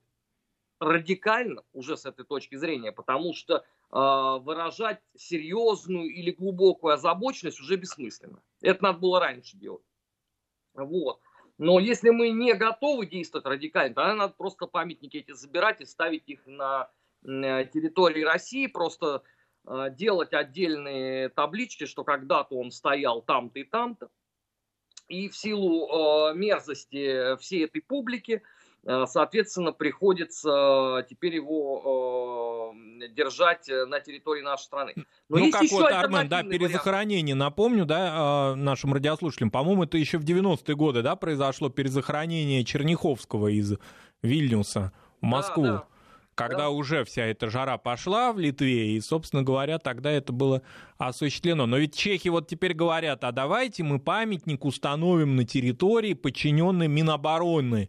радикально 0.80 1.62
уже 1.72 1.96
с 1.96 2.04
этой 2.04 2.26
точки 2.26 2.56
зрения, 2.56 2.92
потому 2.92 3.32
что 3.32 3.64
выражать 3.90 5.00
серьезную 5.16 6.12
или 6.12 6.32
глубокую 6.32 6.94
озабоченность 6.94 7.60
уже 7.60 7.76
бессмысленно. 7.76 8.42
Это 8.60 8.82
надо 8.82 8.98
было 8.98 9.20
раньше 9.20 9.56
делать. 9.56 9.84
Вот. 10.74 11.20
Но 11.58 11.78
если 11.78 12.10
мы 12.10 12.30
не 12.30 12.52
готовы 12.54 13.06
действовать 13.06 13.46
радикально, 13.46 13.94
тогда 13.94 14.14
надо 14.14 14.34
просто 14.34 14.66
памятники 14.66 15.16
эти 15.18 15.32
забирать 15.32 15.80
и 15.80 15.86
ставить 15.86 16.28
их 16.28 16.46
на 16.46 16.90
территории 17.22 18.22
России, 18.22 18.66
просто 18.66 19.22
а, 19.64 19.90
делать 19.90 20.32
отдельные 20.32 21.28
таблички, 21.30 21.86
что 21.86 22.04
когда-то 22.04 22.54
он 22.54 22.70
стоял 22.70 23.22
там-то 23.22 23.58
и 23.58 23.64
там-то. 23.64 24.10
И 25.08 25.28
в 25.28 25.36
силу 25.36 26.30
э, 26.30 26.34
мерзости 26.34 27.36
всей 27.36 27.66
этой 27.66 27.80
публики, 27.80 28.32
э, 28.32 28.40
соответственно, 29.06 29.72
приходится 29.72 31.04
теперь 31.08 31.34
его 31.34 32.72
держать 33.10 33.68
э, 33.68 33.84
на 33.84 34.00
территории 34.00 34.42
нашей 34.42 34.64
страны. 34.64 34.94
Но 35.28 35.38
ну, 35.38 35.50
как 35.50 35.70
вот, 35.70 35.90
Армен, 35.90 36.28
да, 36.28 36.42
перезахоронение, 36.42 37.34
вариант. 37.34 37.50
напомню, 37.50 37.84
да, 37.84 38.54
нашим 38.56 38.94
радиослушателям, 38.94 39.50
по-моему, 39.50 39.84
это 39.84 39.98
еще 39.98 40.18
в 40.18 40.24
90-е 40.24 40.74
годы, 40.76 41.02
да, 41.02 41.16
произошло 41.16 41.68
перезахоронение 41.68 42.64
Черняховского 42.64 43.48
из 43.48 43.74
Вильнюса 44.22 44.92
в 45.20 45.24
Москву. 45.24 45.64
Да, 45.64 45.72
да 45.72 45.86
когда 46.36 46.58
да. 46.58 46.68
уже 46.68 47.02
вся 47.04 47.24
эта 47.24 47.48
жара 47.48 47.78
пошла 47.78 48.30
в 48.30 48.38
Литве, 48.38 48.94
и, 48.94 49.00
собственно 49.00 49.42
говоря, 49.42 49.78
тогда 49.78 50.10
это 50.10 50.34
было 50.34 50.60
осуществлено. 50.98 51.64
Но 51.64 51.78
ведь 51.78 51.96
чехи 51.96 52.28
вот 52.28 52.46
теперь 52.46 52.74
говорят, 52.74 53.24
а 53.24 53.32
давайте 53.32 53.82
мы 53.82 53.98
памятник 53.98 54.66
установим 54.66 55.34
на 55.34 55.44
территории, 55.44 56.12
подчиненной 56.12 56.88
Минобороны 56.88 57.88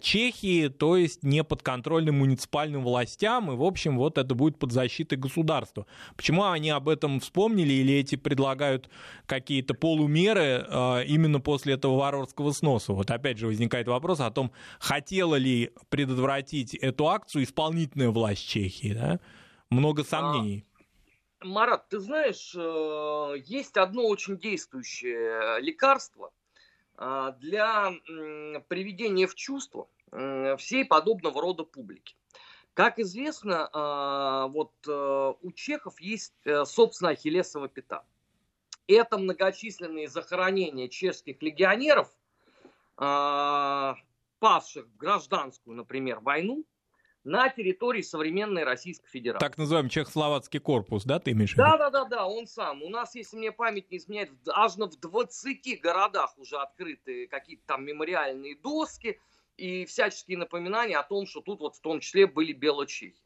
Чехии, 0.00 0.68
то 0.68 0.96
есть 0.96 1.22
не 1.22 1.42
подконтрольным 1.42 2.18
муниципальным 2.18 2.84
властям, 2.84 3.50
и, 3.50 3.56
в 3.56 3.62
общем, 3.62 3.96
вот 3.96 4.18
это 4.18 4.34
будет 4.34 4.58
под 4.58 4.72
защитой 4.72 5.16
государства. 5.16 5.86
Почему 6.16 6.44
они 6.44 6.70
об 6.70 6.88
этом 6.88 7.20
вспомнили 7.20 7.72
или 7.72 7.94
эти 7.94 8.16
предлагают 8.16 8.88
какие-то 9.26 9.74
полумеры 9.74 10.64
а, 10.68 11.00
именно 11.00 11.40
после 11.40 11.74
этого 11.74 11.96
варварского 11.96 12.52
сноса? 12.52 12.92
Вот 12.92 13.10
опять 13.10 13.38
же 13.38 13.46
возникает 13.46 13.88
вопрос 13.88 14.20
о 14.20 14.30
том, 14.30 14.52
хотела 14.78 15.34
ли 15.34 15.72
предотвратить 15.88 16.74
эту 16.74 17.08
акцию 17.08 17.44
исполнительная 17.44 18.10
власть 18.10 18.46
Чехии, 18.46 18.92
да? 18.92 19.20
Много 19.70 20.04
сомнений. 20.04 20.64
Марат, 21.40 21.88
ты 21.88 22.00
знаешь, 22.00 22.52
э, 22.56 23.34
есть 23.44 23.76
одно 23.76 24.06
очень 24.06 24.38
действующее 24.38 25.60
лекарство, 25.60 26.26
а, 26.26 26.37
для 26.98 27.92
приведения 28.68 29.26
в 29.26 29.34
чувство 29.34 29.88
всей 30.58 30.84
подобного 30.84 31.40
рода 31.40 31.62
публики. 31.62 32.16
Как 32.78 33.00
известно, 33.00 33.68
а, 33.72 34.46
вот 34.46 34.72
э, 34.86 35.34
у 35.42 35.50
чехов 35.50 36.00
есть 36.00 36.32
э, 36.44 36.64
собственная 36.64 37.14
ахиллесова 37.14 37.68
пята. 37.68 38.04
Это 38.86 39.18
многочисленные 39.18 40.06
захоронения 40.06 40.86
чешских 40.86 41.42
легионеров, 41.42 42.08
а, 42.96 43.96
павших 44.38 44.86
в 44.86 44.96
гражданскую, 44.96 45.76
например, 45.76 46.20
войну, 46.20 46.62
на 47.28 47.50
территории 47.50 48.00
современной 48.00 48.64
Российской 48.64 49.08
Федерации. 49.08 49.46
Так 49.46 49.58
называемый 49.58 49.90
чехословацкий 49.90 50.60
корпус, 50.60 51.04
да, 51.04 51.18
ты 51.18 51.32
имеешь 51.32 51.50
в 51.50 51.52
виду? 51.54 51.62
Да, 51.62 51.76
да, 51.76 51.90
да, 51.90 52.04
да, 52.04 52.26
он 52.26 52.46
сам. 52.46 52.82
У 52.82 52.88
нас, 52.88 53.14
если 53.14 53.36
мне 53.36 53.52
память 53.52 53.90
не 53.90 53.98
изменяет, 53.98 54.30
аж 54.48 54.76
в 54.76 54.96
20 54.96 55.80
городах 55.80 56.36
уже 56.38 56.56
открыты 56.56 57.26
какие-то 57.26 57.62
там 57.66 57.84
мемориальные 57.84 58.56
доски 58.56 59.20
и 59.58 59.84
всяческие 59.84 60.38
напоминания 60.38 60.96
о 60.96 61.02
том, 61.02 61.26
что 61.26 61.42
тут 61.42 61.60
вот 61.60 61.76
в 61.76 61.80
том 61.80 62.00
числе 62.00 62.26
были 62.26 62.52
белочехи. 62.52 63.22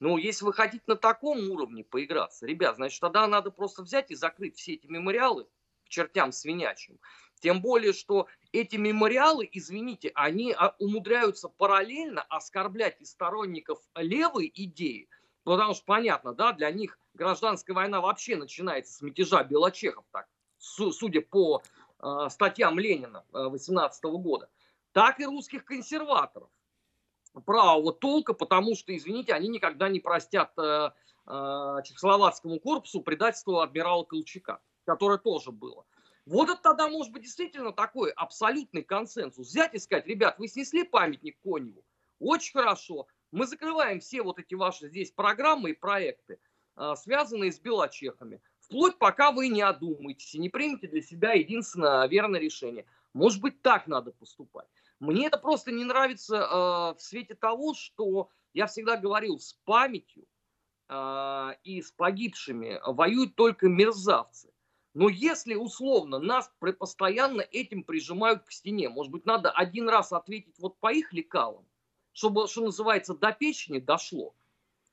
Ну, 0.00 0.16
если 0.16 0.44
вы 0.44 0.52
хотите 0.52 0.82
на 0.88 0.96
таком 0.96 1.38
уровне 1.50 1.84
поиграться, 1.84 2.46
ребят, 2.46 2.76
значит, 2.76 3.00
тогда 3.00 3.26
надо 3.28 3.50
просто 3.50 3.82
взять 3.82 4.10
и 4.10 4.16
закрыть 4.16 4.56
все 4.56 4.74
эти 4.74 4.86
мемориалы 4.86 5.44
к 5.84 5.88
чертям 5.88 6.32
свинячим. 6.32 6.98
Тем 7.38 7.60
более, 7.60 7.92
что 7.92 8.26
эти 8.52 8.76
мемориалы, 8.76 9.48
извините, 9.50 10.10
они 10.14 10.52
а, 10.52 10.74
умудряются 10.78 11.48
параллельно 11.48 12.22
оскорблять 12.22 13.00
и 13.00 13.04
сторонников 13.04 13.78
левой 13.94 14.50
идеи, 14.54 15.08
потому 15.44 15.74
что 15.74 15.84
понятно, 15.84 16.34
да, 16.34 16.52
для 16.52 16.70
них 16.70 16.98
гражданская 17.14 17.74
война 17.74 18.00
вообще 18.00 18.36
начинается 18.36 18.94
с 18.94 19.02
мятежа 19.02 19.42
белочехов, 19.44 20.04
так, 20.10 20.26
судя 20.58 21.20
по 21.20 21.62
э, 22.00 22.28
статьям 22.30 22.78
Ленина 22.78 23.24
18 23.32 24.04
э, 24.04 24.08
года, 24.08 24.48
так 24.92 25.20
и 25.20 25.26
русских 25.26 25.64
консерваторов 25.64 26.48
правого 27.44 27.92
толка, 27.92 28.34
потому 28.34 28.74
что, 28.74 28.96
извините, 28.96 29.32
они 29.32 29.48
никогда 29.48 29.88
не 29.88 30.00
простят 30.00 30.52
э, 30.58 30.90
э, 31.26 31.76
чехословацкому 31.84 32.58
корпусу 32.60 33.00
предательство 33.02 33.62
адмирала 33.62 34.04
Колчака, 34.04 34.60
которое 34.84 35.18
тоже 35.18 35.52
было. 35.52 35.84
Вот 36.28 36.50
это 36.50 36.60
тогда 36.60 36.88
может 36.90 37.10
быть 37.10 37.22
действительно 37.22 37.72
такой 37.72 38.10
абсолютный 38.10 38.82
консенсус. 38.82 39.48
Взять 39.48 39.72
и 39.72 39.78
сказать, 39.78 40.06
ребят, 40.06 40.38
вы 40.38 40.46
снесли 40.48 40.84
памятник 40.84 41.38
Коневу, 41.42 41.82
очень 42.18 42.52
хорошо, 42.52 43.06
мы 43.30 43.46
закрываем 43.46 44.00
все 44.00 44.20
вот 44.22 44.38
эти 44.38 44.54
ваши 44.54 44.88
здесь 44.88 45.10
программы 45.10 45.70
и 45.70 45.72
проекты, 45.72 46.38
э, 46.76 46.94
связанные 46.96 47.50
с 47.50 47.58
белочехами, 47.58 48.42
вплоть 48.60 48.98
пока 48.98 49.32
вы 49.32 49.48
не 49.48 49.62
одумаетесь 49.62 50.34
и 50.34 50.38
не 50.38 50.50
примете 50.50 50.86
для 50.88 51.00
себя 51.00 51.32
единственное 51.32 52.06
верное 52.06 52.40
решение. 52.40 52.84
Может 53.14 53.40
быть, 53.40 53.62
так 53.62 53.86
надо 53.86 54.12
поступать. 54.12 54.68
Мне 55.00 55.28
это 55.28 55.38
просто 55.38 55.72
не 55.72 55.84
нравится 55.84 56.36
э, 56.36 56.46
в 56.94 56.98
свете 56.98 57.36
того, 57.36 57.72
что 57.72 58.28
я 58.52 58.66
всегда 58.66 58.98
говорил, 58.98 59.38
с 59.38 59.54
памятью 59.64 60.26
э, 60.90 61.50
и 61.64 61.80
с 61.80 61.90
погибшими 61.90 62.80
воюют 62.84 63.34
только 63.34 63.70
мерзавцы. 63.70 64.52
Но 64.98 65.08
если 65.08 65.54
условно 65.54 66.18
нас 66.18 66.50
постоянно 66.76 67.42
этим 67.42 67.84
прижимают 67.84 68.42
к 68.42 68.50
стене, 68.50 68.88
может 68.88 69.12
быть, 69.12 69.26
надо 69.26 69.48
один 69.48 69.88
раз 69.88 70.12
ответить 70.12 70.58
вот 70.58 70.76
по 70.80 70.92
их 70.92 71.12
лекалам, 71.12 71.64
чтобы, 72.12 72.48
что 72.48 72.62
называется, 72.62 73.14
до 73.14 73.30
печени 73.30 73.78
дошло, 73.78 74.34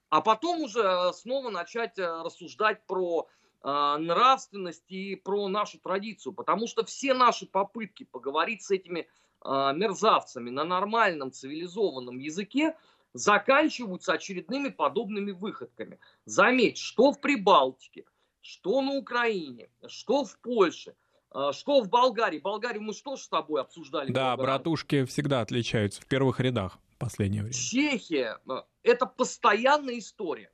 а 0.09 0.21
потом 0.21 0.62
уже 0.62 0.81
э, 0.81 1.12
снова 1.13 1.50
начать 1.50 1.97
э, 1.97 2.05
рассуждать 2.21 2.85
про 2.85 3.27
э, 3.63 3.97
нравственность 3.97 4.85
и 4.89 5.15
про 5.15 5.47
нашу 5.47 5.79
традицию, 5.79 6.33
потому 6.33 6.67
что 6.67 6.85
все 6.85 7.15
наши 7.15 7.47
попытки 7.47 8.03
поговорить 8.03 8.62
с 8.62 8.69
этими 8.69 9.07
мерзавцами 9.43 10.51
на 10.51 10.63
нормальном 10.63 11.31
цивилизованном 11.31 12.17
языке 12.19 12.75
заканчиваются 13.13 14.13
очередными 14.13 14.69
подобными 14.69 15.31
выходками. 15.31 16.00
Заметь, 16.25 16.77
что 16.77 17.12
в 17.12 17.21
Прибалтике, 17.21 18.05
что 18.45 18.81
на 18.81 18.91
Украине, 18.93 19.69
что 19.87 20.23
в 20.23 20.37
Польше, 20.37 20.95
а, 21.31 21.51
что 21.51 21.81
в 21.81 21.89
Болгарии. 21.89 22.37
Болгарию 22.37 22.83
мы 22.83 22.93
что 22.93 23.17
с 23.17 23.27
тобой 23.27 23.61
обсуждали? 23.61 24.11
Да, 24.11 24.37
братушки 24.37 25.03
всегда 25.05 25.41
отличаются 25.41 25.99
в 25.99 26.05
первых 26.05 26.39
рядах 26.39 26.77
в 26.91 26.97
последнее 26.97 27.41
время. 27.41 27.55
Чехия 27.55 28.39
а,– 28.47 28.67
это 28.83 29.07
постоянная 29.07 29.97
история. 29.97 30.51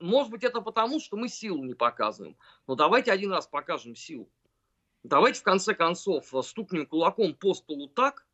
Может 0.00 0.30
быть, 0.30 0.44
это 0.44 0.62
потому, 0.62 0.98
что 0.98 1.18
мы 1.18 1.28
силу 1.28 1.62
не 1.62 1.74
показываем. 1.74 2.36
Но 2.66 2.74
давайте 2.74 3.12
один 3.12 3.32
раз 3.32 3.46
покажем 3.46 3.94
силу. 3.94 4.26
Давайте 5.02 5.40
в 5.40 5.42
конце 5.42 5.74
концов 5.74 6.32
стукнем 6.42 6.86
кулаком 6.86 7.34
по 7.34 7.52
столу 7.52 7.86
так, 7.88 8.26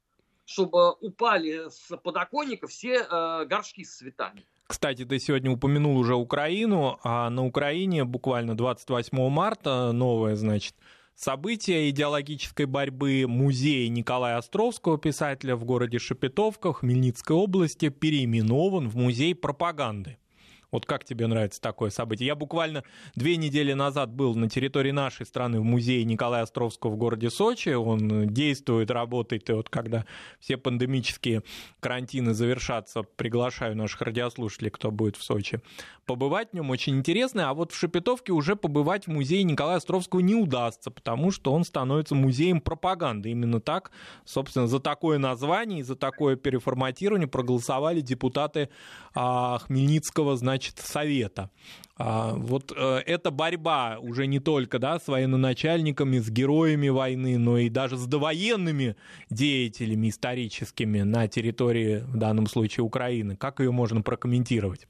чтобы 0.45 0.93
упали 0.93 1.69
с 1.69 1.97
подоконника 1.97 2.69
все 2.69 3.03
э, 3.03 3.47
горшки 3.47 3.83
с 3.83 3.97
цветами. 3.97 4.47
Кстати, 4.71 5.05
ты 5.05 5.19
сегодня 5.19 5.51
упомянул 5.51 5.99
уже 5.99 6.15
Украину, 6.15 7.01
а 7.03 7.29
на 7.29 7.45
Украине 7.45 8.05
буквально 8.05 8.57
28 8.57 9.29
марта 9.29 9.91
новое, 9.91 10.37
значит, 10.37 10.77
событие 11.17 11.91
идеологической 11.91 12.67
борьбы 12.67 13.25
музей 13.27 13.89
Николая 13.89 14.37
Островского, 14.37 14.97
писателя 14.97 15.57
в 15.57 15.65
городе 15.65 15.99
Шепетовка, 15.99 16.73
Хмельницкой 16.73 17.35
области, 17.37 17.89
переименован 17.89 18.89
в 18.89 18.95
музей 18.95 19.35
пропаганды. 19.35 20.19
Вот 20.71 20.87
как 20.87 21.05
тебе 21.05 21.27
нравится 21.27 21.61
такое 21.61 21.91
событие? 21.91 22.29
Я 22.29 22.35
буквально 22.35 22.85
две 23.15 23.37
недели 23.37 23.73
назад 23.73 24.11
был 24.13 24.35
на 24.35 24.49
территории 24.49 24.93
нашей 24.93 25.27
страны 25.27 25.61
в 25.61 25.65
музее 25.65 26.05
Николая 26.05 26.43
Островского 26.43 26.91
в 26.93 26.97
городе 26.97 27.31
Сочи. 27.31 27.71
Он 27.71 28.29
действует, 28.29 28.91
работает. 28.91 29.51
И 29.51 29.53
вот 29.53 29.69
когда 29.69 30.05
все 30.39 30.57
пандемические 30.57 31.43
карантины 31.81 32.35
завершатся, 32.35 33.03
приглашаю 33.03 33.77
наших 33.77 34.01
радиослушателей, 34.03 34.71
кто 34.71 34.91
будет 34.91 35.17
в 35.17 35.23
Сочи, 35.23 35.61
побывать 36.07 36.51
в 36.51 36.55
нем. 36.55 36.71
Очень 36.71 36.99
интересно. 36.99 37.51
А 37.51 37.55
вот 37.55 37.73
в 37.73 37.77
Шепетовке 37.77 38.33
уже 38.33 38.55
побывать 38.55 39.07
в 39.07 39.11
музее 39.11 39.43
Николая 39.43 39.79
Островского 39.79 40.21
не 40.21 40.35
удастся, 40.35 40.91
потому 40.91 41.31
что 41.33 41.53
он 41.53 41.65
становится 41.65 42.15
музеем 42.15 42.61
пропаганды. 42.61 43.31
Именно 43.31 43.61
так, 43.61 43.91
собственно, 44.25 44.69
за 44.69 44.79
такое 44.79 45.19
название 45.19 45.81
и 45.81 45.83
за 45.83 45.97
такое 45.97 46.37
переформатирование 46.37 47.27
проголосовали 47.27 48.01
депутаты 48.01 48.69
а, 49.15 49.59
Хмельницкого, 49.59 50.37
значит, 50.37 50.60
значит, 50.61 50.79
совета. 50.79 51.51
А, 51.97 52.35
вот 52.35 52.73
э, 52.77 53.03
эта 53.07 53.31
борьба 53.31 53.99
уже 54.01 54.27
не 54.27 54.41
только 54.41 54.79
да, 54.79 54.99
с 54.99 55.09
военачальниками, 55.09 56.19
с 56.19 56.29
героями 56.31 56.89
войны, 56.91 57.39
но 57.39 57.59
и 57.59 57.69
даже 57.69 57.97
с 57.97 58.07
довоенными 58.07 58.97
деятелями 59.31 60.09
историческими 60.09 61.03
на 61.03 61.29
территории, 61.29 62.01
в 62.01 62.17
данном 62.17 62.47
случае, 62.47 62.85
Украины. 62.85 63.37
Как 63.37 63.61
ее 63.61 63.71
можно 63.71 64.03
прокомментировать? 64.03 64.87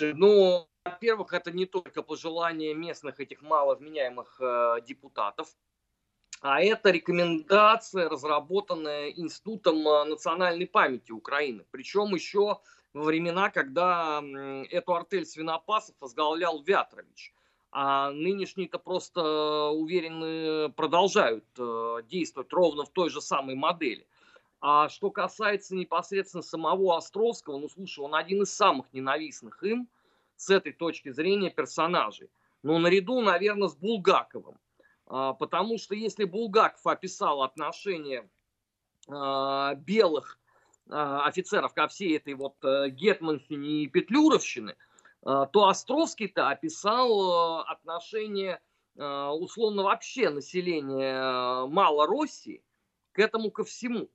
Ну, 0.00 0.66
во-первых, 0.84 1.32
это 1.32 1.50
не 1.50 1.66
только 1.66 2.02
пожелания 2.02 2.74
местных 2.74 3.20
этих 3.20 3.42
маловменяемых 3.42 4.40
э, 4.40 4.76
депутатов, 4.86 5.48
а 6.40 6.60
это 6.60 6.90
рекомендация, 6.90 8.08
разработанная 8.08 9.08
Институтом 9.08 9.88
э, 9.88 10.04
национальной 10.04 10.66
памяти 10.66 11.12
Украины. 11.12 11.64
Причем 11.70 12.14
еще 12.14 12.58
во 12.94 13.02
времена, 13.02 13.50
когда 13.50 14.22
эту 14.70 14.94
артель 14.94 15.26
свинопасов 15.26 15.94
возглавлял 16.00 16.62
Вятрович. 16.62 17.34
А 17.76 18.12
нынешние-то 18.12 18.78
просто 18.78 19.20
э, 19.20 19.68
уверенно 19.70 20.70
продолжают 20.70 21.44
э, 21.58 22.02
действовать 22.08 22.52
ровно 22.52 22.84
в 22.84 22.90
той 22.90 23.10
же 23.10 23.20
самой 23.20 23.56
модели. 23.56 24.06
А 24.60 24.88
что 24.88 25.10
касается 25.10 25.74
непосредственно 25.74 26.44
самого 26.44 26.96
Островского, 26.96 27.58
ну 27.58 27.68
слушай, 27.68 27.98
он 27.98 28.14
один 28.14 28.42
из 28.42 28.54
самых 28.54 28.92
ненавистных 28.92 29.60
им 29.64 29.88
с 30.36 30.50
этой 30.50 30.72
точки 30.72 31.10
зрения 31.10 31.50
персонажей. 31.50 32.30
Но 32.62 32.78
наряду, 32.78 33.20
наверное, 33.20 33.66
с 33.66 33.74
Булгаковым. 33.74 34.56
А, 35.06 35.32
потому 35.32 35.76
что 35.76 35.96
если 35.96 36.24
Булгаков 36.24 36.86
описал 36.86 37.42
отношения 37.42 38.28
а, 39.08 39.74
белых 39.74 40.38
офицеров 40.90 41.72
ко 41.74 41.88
всей 41.88 42.16
этой 42.16 42.34
вот 42.34 42.56
э, 42.62 42.90
гетманщине 42.90 43.84
и 43.84 43.86
петлюровщины, 43.86 44.76
а, 45.22 45.46
то 45.46 45.68
Островский-то 45.68 46.48
описал 46.48 47.60
э, 47.60 47.64
отношение 47.68 48.60
э, 48.96 49.26
условно 49.28 49.82
вообще 49.82 50.30
населения 50.30 51.66
Малороссии 51.66 52.62
к 53.12 53.18
этому 53.18 53.50
ко 53.50 53.64
всему. 53.64 54.10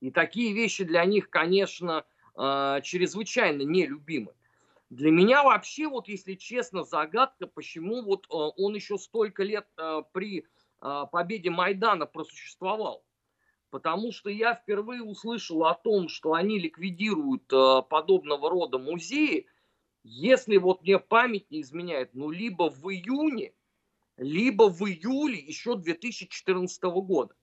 И 0.00 0.10
такие 0.10 0.52
вещи 0.52 0.84
для 0.84 1.04
них, 1.04 1.30
конечно, 1.30 2.04
чрезвычайно 2.34 3.62
нелюбимы. 3.62 4.32
Для 4.90 5.12
меня 5.12 5.44
вообще, 5.44 5.86
вот 5.86 6.08
если 6.08 6.34
честно, 6.34 6.82
загадка, 6.82 7.46
почему 7.46 8.02
вот 8.02 8.26
он 8.28 8.74
еще 8.74 8.98
столько 8.98 9.44
лет 9.44 9.68
при 10.12 10.44
победе 10.80 11.50
Майдана 11.50 12.06
просуществовал. 12.06 13.04
Потому 13.72 14.12
что 14.12 14.28
я 14.28 14.54
впервые 14.54 15.02
услышал 15.02 15.64
о 15.64 15.74
том, 15.74 16.10
что 16.10 16.34
они 16.34 16.58
ликвидируют 16.58 17.50
э, 17.50 17.80
подобного 17.88 18.50
рода 18.50 18.76
музеи, 18.76 19.46
если 20.04 20.58
вот 20.58 20.82
мне 20.82 20.98
память 20.98 21.50
не 21.50 21.62
изменяет, 21.62 22.12
ну 22.12 22.30
либо 22.30 22.68
в 22.68 22.86
июне, 22.92 23.54
либо 24.18 24.68
в 24.68 24.82
июле 24.82 25.38
еще 25.38 25.74
2014 25.74 26.82
года. 26.82 27.34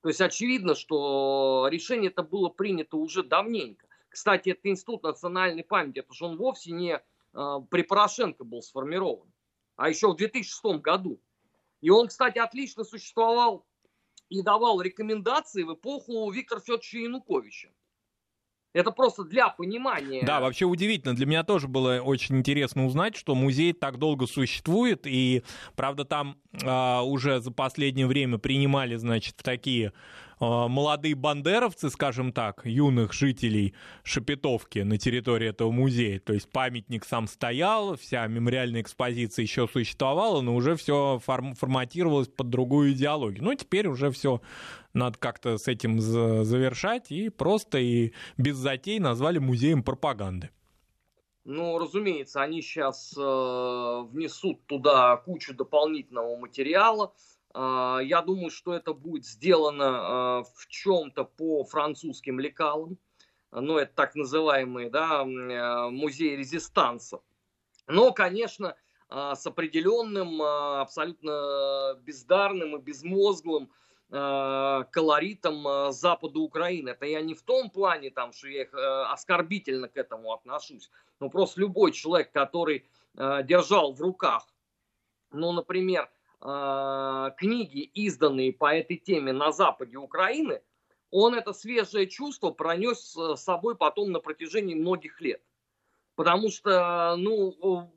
То 0.00 0.08
есть 0.08 0.20
очевидно, 0.20 0.74
что 0.74 1.68
решение 1.70 2.10
это 2.10 2.24
было 2.24 2.48
принято 2.48 2.96
уже 2.96 3.22
давненько. 3.22 3.86
Кстати, 4.08 4.48
это 4.48 4.68
Институт 4.68 5.04
национальной 5.04 5.62
памяти, 5.62 6.00
это 6.00 6.12
же 6.12 6.24
он 6.24 6.36
вовсе 6.36 6.72
не 6.72 7.00
э, 7.32 7.58
при 7.70 7.82
Порошенко 7.82 8.42
был 8.42 8.60
сформирован, 8.60 9.32
а 9.76 9.88
еще 9.88 10.08
в 10.08 10.16
2006 10.16 10.82
году. 10.82 11.20
И 11.80 11.90
он, 11.90 12.08
кстати, 12.08 12.38
отлично 12.38 12.82
существовал 12.82 13.64
и 14.28 14.42
давал 14.42 14.80
рекомендации 14.80 15.62
в 15.62 15.74
эпоху 15.74 16.30
Виктора 16.30 16.60
Федоровича 16.60 16.98
Януковича. 16.98 17.68
Это 18.76 18.90
просто 18.90 19.24
для 19.24 19.48
понимания. 19.48 20.22
Да, 20.22 20.38
вообще 20.40 20.66
удивительно. 20.66 21.16
Для 21.16 21.24
меня 21.24 21.44
тоже 21.44 21.66
было 21.66 22.02
очень 22.02 22.36
интересно 22.36 22.84
узнать, 22.84 23.16
что 23.16 23.34
музей 23.34 23.72
так 23.72 23.98
долго 23.98 24.26
существует. 24.26 25.06
И, 25.06 25.44
правда, 25.76 26.04
там 26.04 26.36
а, 26.62 27.00
уже 27.00 27.40
за 27.40 27.52
последнее 27.52 28.06
время 28.06 28.36
принимали, 28.36 28.96
значит, 28.96 29.36
в 29.38 29.42
такие 29.42 29.94
молодые 30.40 31.14
бандеровцы, 31.14 31.90
скажем 31.90 32.32
так, 32.32 32.62
юных 32.64 33.12
жителей 33.12 33.74
Шепетовки 34.02 34.80
на 34.80 34.98
территории 34.98 35.48
этого 35.48 35.70
музея. 35.70 36.20
То 36.20 36.32
есть 36.32 36.50
памятник 36.50 37.04
сам 37.04 37.26
стоял, 37.26 37.96
вся 37.96 38.26
мемориальная 38.26 38.82
экспозиция 38.82 39.42
еще 39.44 39.66
существовала, 39.66 40.40
но 40.42 40.54
уже 40.54 40.76
все 40.76 41.20
форм- 41.24 41.54
форматировалось 41.54 42.28
под 42.28 42.50
другую 42.50 42.92
идеологию. 42.92 43.44
Ну, 43.44 43.54
теперь 43.54 43.86
уже 43.86 44.10
все 44.10 44.40
надо 44.92 45.18
как-то 45.18 45.58
с 45.58 45.68
этим 45.68 46.00
завершать, 46.00 47.10
и 47.10 47.28
просто 47.28 47.78
и 47.78 48.12
без 48.36 48.56
затей 48.56 48.98
назвали 48.98 49.38
музеем 49.38 49.82
пропаганды. 49.82 50.50
Ну, 51.44 51.78
разумеется, 51.78 52.42
они 52.42 52.60
сейчас 52.60 53.14
э, 53.16 53.20
внесут 53.20 54.66
туда 54.66 55.16
кучу 55.18 55.54
дополнительного 55.54 56.36
материала, 56.36 57.14
я 57.56 58.22
думаю, 58.22 58.50
что 58.50 58.74
это 58.74 58.92
будет 58.92 59.24
сделано 59.24 59.84
а, 59.88 60.42
в 60.42 60.66
чем-то 60.68 61.24
по 61.24 61.64
французским 61.64 62.38
лекалам. 62.38 62.98
Ну, 63.50 63.78
это 63.78 63.94
так 63.94 64.14
называемый 64.14 64.90
да, 64.90 65.22
э, 65.22 65.88
музей 65.90 66.36
резистанса. 66.36 67.20
Но, 67.86 68.12
конечно, 68.12 68.76
а, 69.08 69.34
с 69.34 69.46
определенным, 69.46 70.42
абсолютно 70.42 71.94
бездарным 72.02 72.76
и 72.76 72.80
безмозглым 72.80 73.70
колоритом 74.08 75.90
Запада 75.92 76.38
Украины. 76.38 76.90
Это 76.90 77.06
я 77.06 77.20
не 77.22 77.34
в 77.34 77.42
том 77.42 77.70
плане, 77.70 78.10
там, 78.10 78.32
что 78.32 78.46
я 78.46 78.62
их 78.62 78.72
оскорбительно 78.72 79.88
к 79.88 79.96
этому 79.96 80.32
отношусь, 80.32 80.92
но 81.18 81.28
просто 81.28 81.62
любой 81.62 81.90
человек, 81.90 82.30
который 82.30 82.86
держал 83.16 83.94
в 83.94 84.00
руках, 84.00 84.46
ну, 85.32 85.50
например, 85.50 86.08
э, 86.40 87.30
книги, 87.36 87.80
изданные 87.94 88.52
по 88.52 88.74
этой 88.74 88.96
теме 88.96 89.32
на 89.32 89.52
западе 89.52 89.96
Украины, 89.96 90.62
он 91.10 91.34
это 91.34 91.52
свежее 91.52 92.06
чувство 92.08 92.50
пронес 92.50 93.16
с 93.16 93.36
собой 93.36 93.76
потом 93.76 94.12
на 94.12 94.20
протяжении 94.20 94.74
многих 94.74 95.20
лет. 95.20 95.42
Потому 96.16 96.50
что, 96.50 97.14
ну, 97.18 97.90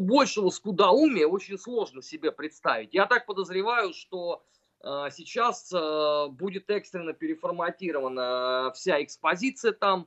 большего 0.00 0.50
скудоумия 0.50 1.26
очень 1.26 1.58
сложно 1.58 2.02
себе 2.02 2.30
представить. 2.30 2.94
Я 2.94 3.06
так 3.06 3.26
подозреваю, 3.26 3.92
что 3.92 4.44
э, 4.80 5.08
сейчас 5.10 5.72
э, 5.72 6.26
будет 6.30 6.70
экстренно 6.70 7.12
переформатирована 7.12 8.70
вся 8.74 9.02
экспозиция 9.02 9.72
там, 9.72 10.06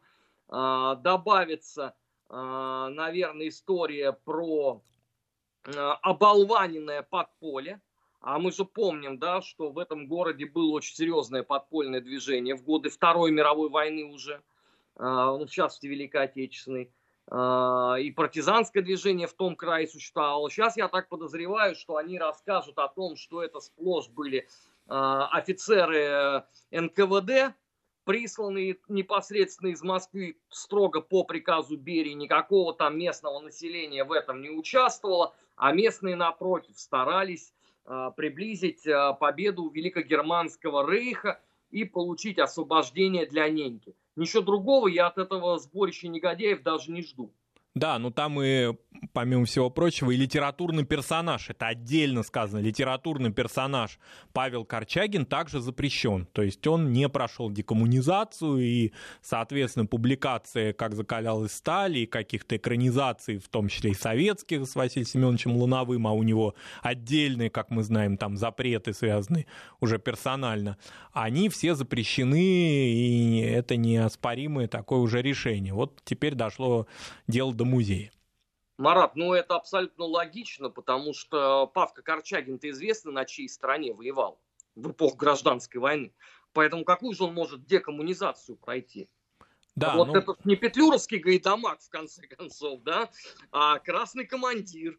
э, 0.50 0.96
добавится, 1.02 1.94
э, 2.30 2.34
наверное, 2.34 3.50
история 3.50 4.14
про 4.14 4.82
оболваненное 5.76 7.02
подполье. 7.02 7.82
А 8.20 8.40
мы 8.40 8.52
же 8.52 8.66
помним, 8.66 9.20
да, 9.20 9.42
что 9.42 9.70
в 9.70 9.78
этом 9.78 10.08
городе 10.08 10.46
было 10.46 10.72
очень 10.72 10.96
серьезное 10.96 11.44
подпольное 11.44 12.02
движение 12.02 12.56
в 12.56 12.64
годы 12.64 12.90
Второй 12.90 13.32
мировой 13.32 13.70
войны 13.70 14.06
уже, 14.06 14.34
э, 14.34 14.40
ну, 15.00 15.46
в 15.46 15.52
частности, 15.52 15.86
Великой 15.88 16.24
Отечественной. 16.24 16.92
Э, 17.30 17.96
и 18.00 18.12
партизанское 18.12 18.82
движение 18.82 19.28
в 19.28 19.34
том 19.34 19.56
крае 19.56 19.88
существовало. 19.88 20.50
Сейчас 20.50 20.78
я 20.78 20.88
так 20.88 21.10
подозреваю, 21.10 21.76
что 21.76 21.98
они 21.98 22.18
расскажут 22.18 22.80
о 22.80 22.88
том, 22.88 23.16
что 23.16 23.44
это 23.44 23.60
сплошь 23.60 24.10
были 24.10 24.48
офицеры 24.90 26.46
НКВД, 26.72 27.54
присланные 28.08 28.78
непосредственно 28.88 29.72
из 29.72 29.84
Москвы 29.84 30.38
строго 30.48 31.02
по 31.02 31.26
приказу 31.26 31.76
Берии, 31.76 32.14
никакого 32.14 32.74
там 32.74 32.98
местного 32.98 33.42
населения 33.42 34.06
в 34.06 34.14
этом 34.14 34.42
не 34.42 34.50
участвовало, 34.50 35.36
а 35.58 35.74
местные, 35.74 36.16
напротив, 36.16 36.80
старались 36.80 37.54
э, 37.86 38.12
приблизить 38.16 38.88
э, 38.88 39.14
победу 39.20 39.70
Великогерманского 39.70 40.90
рейха 40.90 41.42
и 41.70 41.84
получить 41.84 42.40
освобождение 42.40 43.26
для 43.26 43.50
неньки. 43.50 43.94
Ничего 44.16 44.42
другого 44.42 44.88
я 44.88 45.08
от 45.08 45.18
этого 45.18 45.60
сборища 45.60 46.08
негодяев 46.08 46.64
даже 46.64 46.94
не 46.94 47.02
жду. 47.02 47.34
Да, 47.78 48.00
ну 48.00 48.12
там 48.12 48.42
и, 48.42 48.74
помимо 49.14 49.46
всего 49.46 49.70
прочего, 49.70 50.12
и 50.12 50.18
литературный 50.18 50.84
персонаж, 50.84 51.50
это 51.50 51.68
отдельно 51.68 52.24
сказано, 52.24 52.60
литературный 52.60 53.32
персонаж 53.32 54.00
Павел 54.34 54.66
Корчагин 54.66 55.26
также 55.26 55.60
запрещен. 55.60 56.26
То 56.34 56.42
есть 56.42 56.66
он 56.66 56.92
не 56.92 57.08
прошел 57.08 57.52
декоммунизацию, 57.52 58.58
и, 58.60 58.92
соответственно, 59.22 59.86
публикация 59.86 60.74
«Как 60.74 60.96
закалялась 60.96 61.54
сталь» 61.54 61.98
и 61.98 62.06
каких-то 62.06 62.58
экранизаций, 62.58 63.38
в 63.38 63.48
том 63.48 63.68
числе 63.70 63.92
и 63.92 63.94
советских 63.94 64.66
с 64.66 64.76
Василием 64.76 65.08
Семеновичем 65.08 65.56
Луновым, 65.56 66.08
а 66.08 66.14
у 66.14 66.24
него 66.24 66.56
отдельные, 66.82 67.50
как 67.50 67.70
мы 67.70 67.84
знаем, 67.84 68.18
там 68.18 68.38
запреты 68.38 68.94
связаны 68.94 69.46
уже 69.80 70.00
персонально, 70.00 70.78
они 71.14 71.50
все 71.50 71.76
запрещены, 71.76 72.92
и 72.92 73.40
это 73.40 73.76
неоспоримое 73.76 74.68
такое 74.68 75.00
уже 75.00 75.22
решение. 75.22 75.74
Вот 75.74 76.02
теперь 76.04 76.34
дошло 76.34 76.88
дело 77.28 77.54
до 77.54 77.66
музея. 77.68 78.12
Марат, 78.78 79.16
ну 79.16 79.34
это 79.34 79.56
абсолютно 79.56 80.06
логично, 80.06 80.70
потому 80.70 81.14
что 81.14 81.68
Павка 81.68 82.04
Корчагин-то 82.04 82.70
известно, 82.70 83.12
на 83.12 83.26
чьей 83.26 83.50
стороне 83.50 83.94
воевал 83.94 84.40
в 84.76 84.92
эпоху 84.92 85.18
гражданской 85.18 85.82
войны. 85.82 86.14
Поэтому 86.54 86.86
какую 86.86 87.14
же 87.16 87.24
он 87.24 87.34
может 87.34 87.66
декоммунизацию 87.66 88.56
пройти? 88.58 89.10
Да, 89.76 89.96
вот 89.96 90.08
ну... 90.08 90.16
это 90.16 90.36
не 90.44 90.56
петлюровский 90.56 91.20
гайдамак, 91.20 91.82
в 91.82 91.90
конце 91.90 92.26
концов, 92.28 92.82
да, 92.82 93.10
а 93.52 93.80
красный 93.80 94.26
командир, 94.26 94.98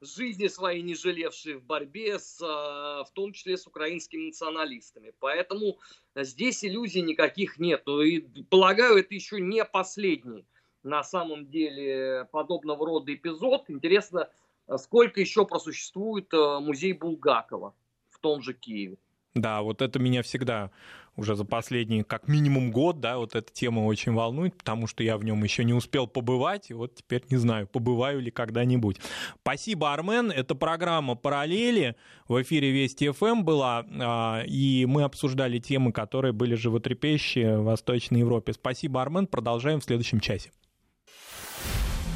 жизни 0.00 0.48
своей 0.48 0.82
не 0.82 0.94
жалевший 0.94 1.56
в 1.56 1.64
борьбе 1.64 2.18
с, 2.18 2.40
а, 2.42 3.04
в 3.04 3.10
том 3.12 3.32
числе 3.32 3.56
с 3.56 3.66
украинскими 3.66 4.26
националистами. 4.26 5.12
Поэтому 5.18 5.78
здесь 6.14 6.64
иллюзий 6.64 7.02
никаких 7.02 7.58
нет. 7.58 7.86
И 7.86 8.20
полагаю, 8.48 8.96
это 8.96 9.14
еще 9.14 9.40
не 9.40 9.64
последний 9.64 10.46
на 10.84 11.02
самом 11.02 11.46
деле 11.48 12.28
подобного 12.30 12.86
рода 12.86 13.14
эпизод. 13.14 13.64
Интересно, 13.68 14.28
сколько 14.76 15.20
еще 15.20 15.46
просуществует 15.46 16.32
э, 16.32 16.58
музей 16.60 16.92
Булгакова 16.92 17.74
в 18.10 18.18
том 18.20 18.42
же 18.42 18.54
Киеве. 18.54 18.96
Да, 19.34 19.62
вот 19.62 19.82
это 19.82 19.98
меня 19.98 20.22
всегда 20.22 20.70
уже 21.16 21.36
за 21.36 21.44
последний 21.44 22.02
как 22.02 22.28
минимум 22.28 22.70
год, 22.70 23.00
да, 23.00 23.18
вот 23.18 23.34
эта 23.34 23.52
тема 23.52 23.80
очень 23.80 24.12
волнует, 24.12 24.56
потому 24.56 24.86
что 24.86 25.02
я 25.02 25.16
в 25.16 25.24
нем 25.24 25.42
еще 25.44 25.64
не 25.64 25.72
успел 25.72 26.06
побывать, 26.06 26.70
и 26.70 26.74
вот 26.74 26.96
теперь 26.96 27.22
не 27.30 27.36
знаю, 27.36 27.66
побываю 27.66 28.20
ли 28.20 28.30
когда-нибудь. 28.30 28.98
Спасибо, 29.40 29.92
Армен. 29.92 30.30
Это 30.30 30.54
программа 30.54 31.14
«Параллели». 31.14 31.96
В 32.28 32.40
эфире 32.42 32.70
Вести 32.70 33.10
ФМ 33.10 33.44
была, 33.44 33.84
а, 34.00 34.42
и 34.46 34.86
мы 34.86 35.02
обсуждали 35.02 35.58
темы, 35.58 35.92
которые 35.92 36.32
были 36.32 36.54
животрепещущие 36.54 37.58
в 37.58 37.64
Восточной 37.64 38.20
Европе. 38.20 38.52
Спасибо, 38.52 39.02
Армен. 39.02 39.26
Продолжаем 39.26 39.80
в 39.80 39.84
следующем 39.84 40.20
часе. 40.20 40.50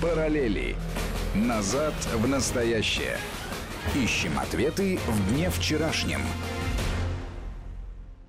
Параллели. 0.01 0.77
Назад 1.35 1.95
в 2.15 2.29
настоящее. 2.29 3.19
Ищем 3.97 4.39
ответы 4.39 5.01
в 5.09 5.33
дне 5.33 5.51
вчерашнем. 5.51 6.21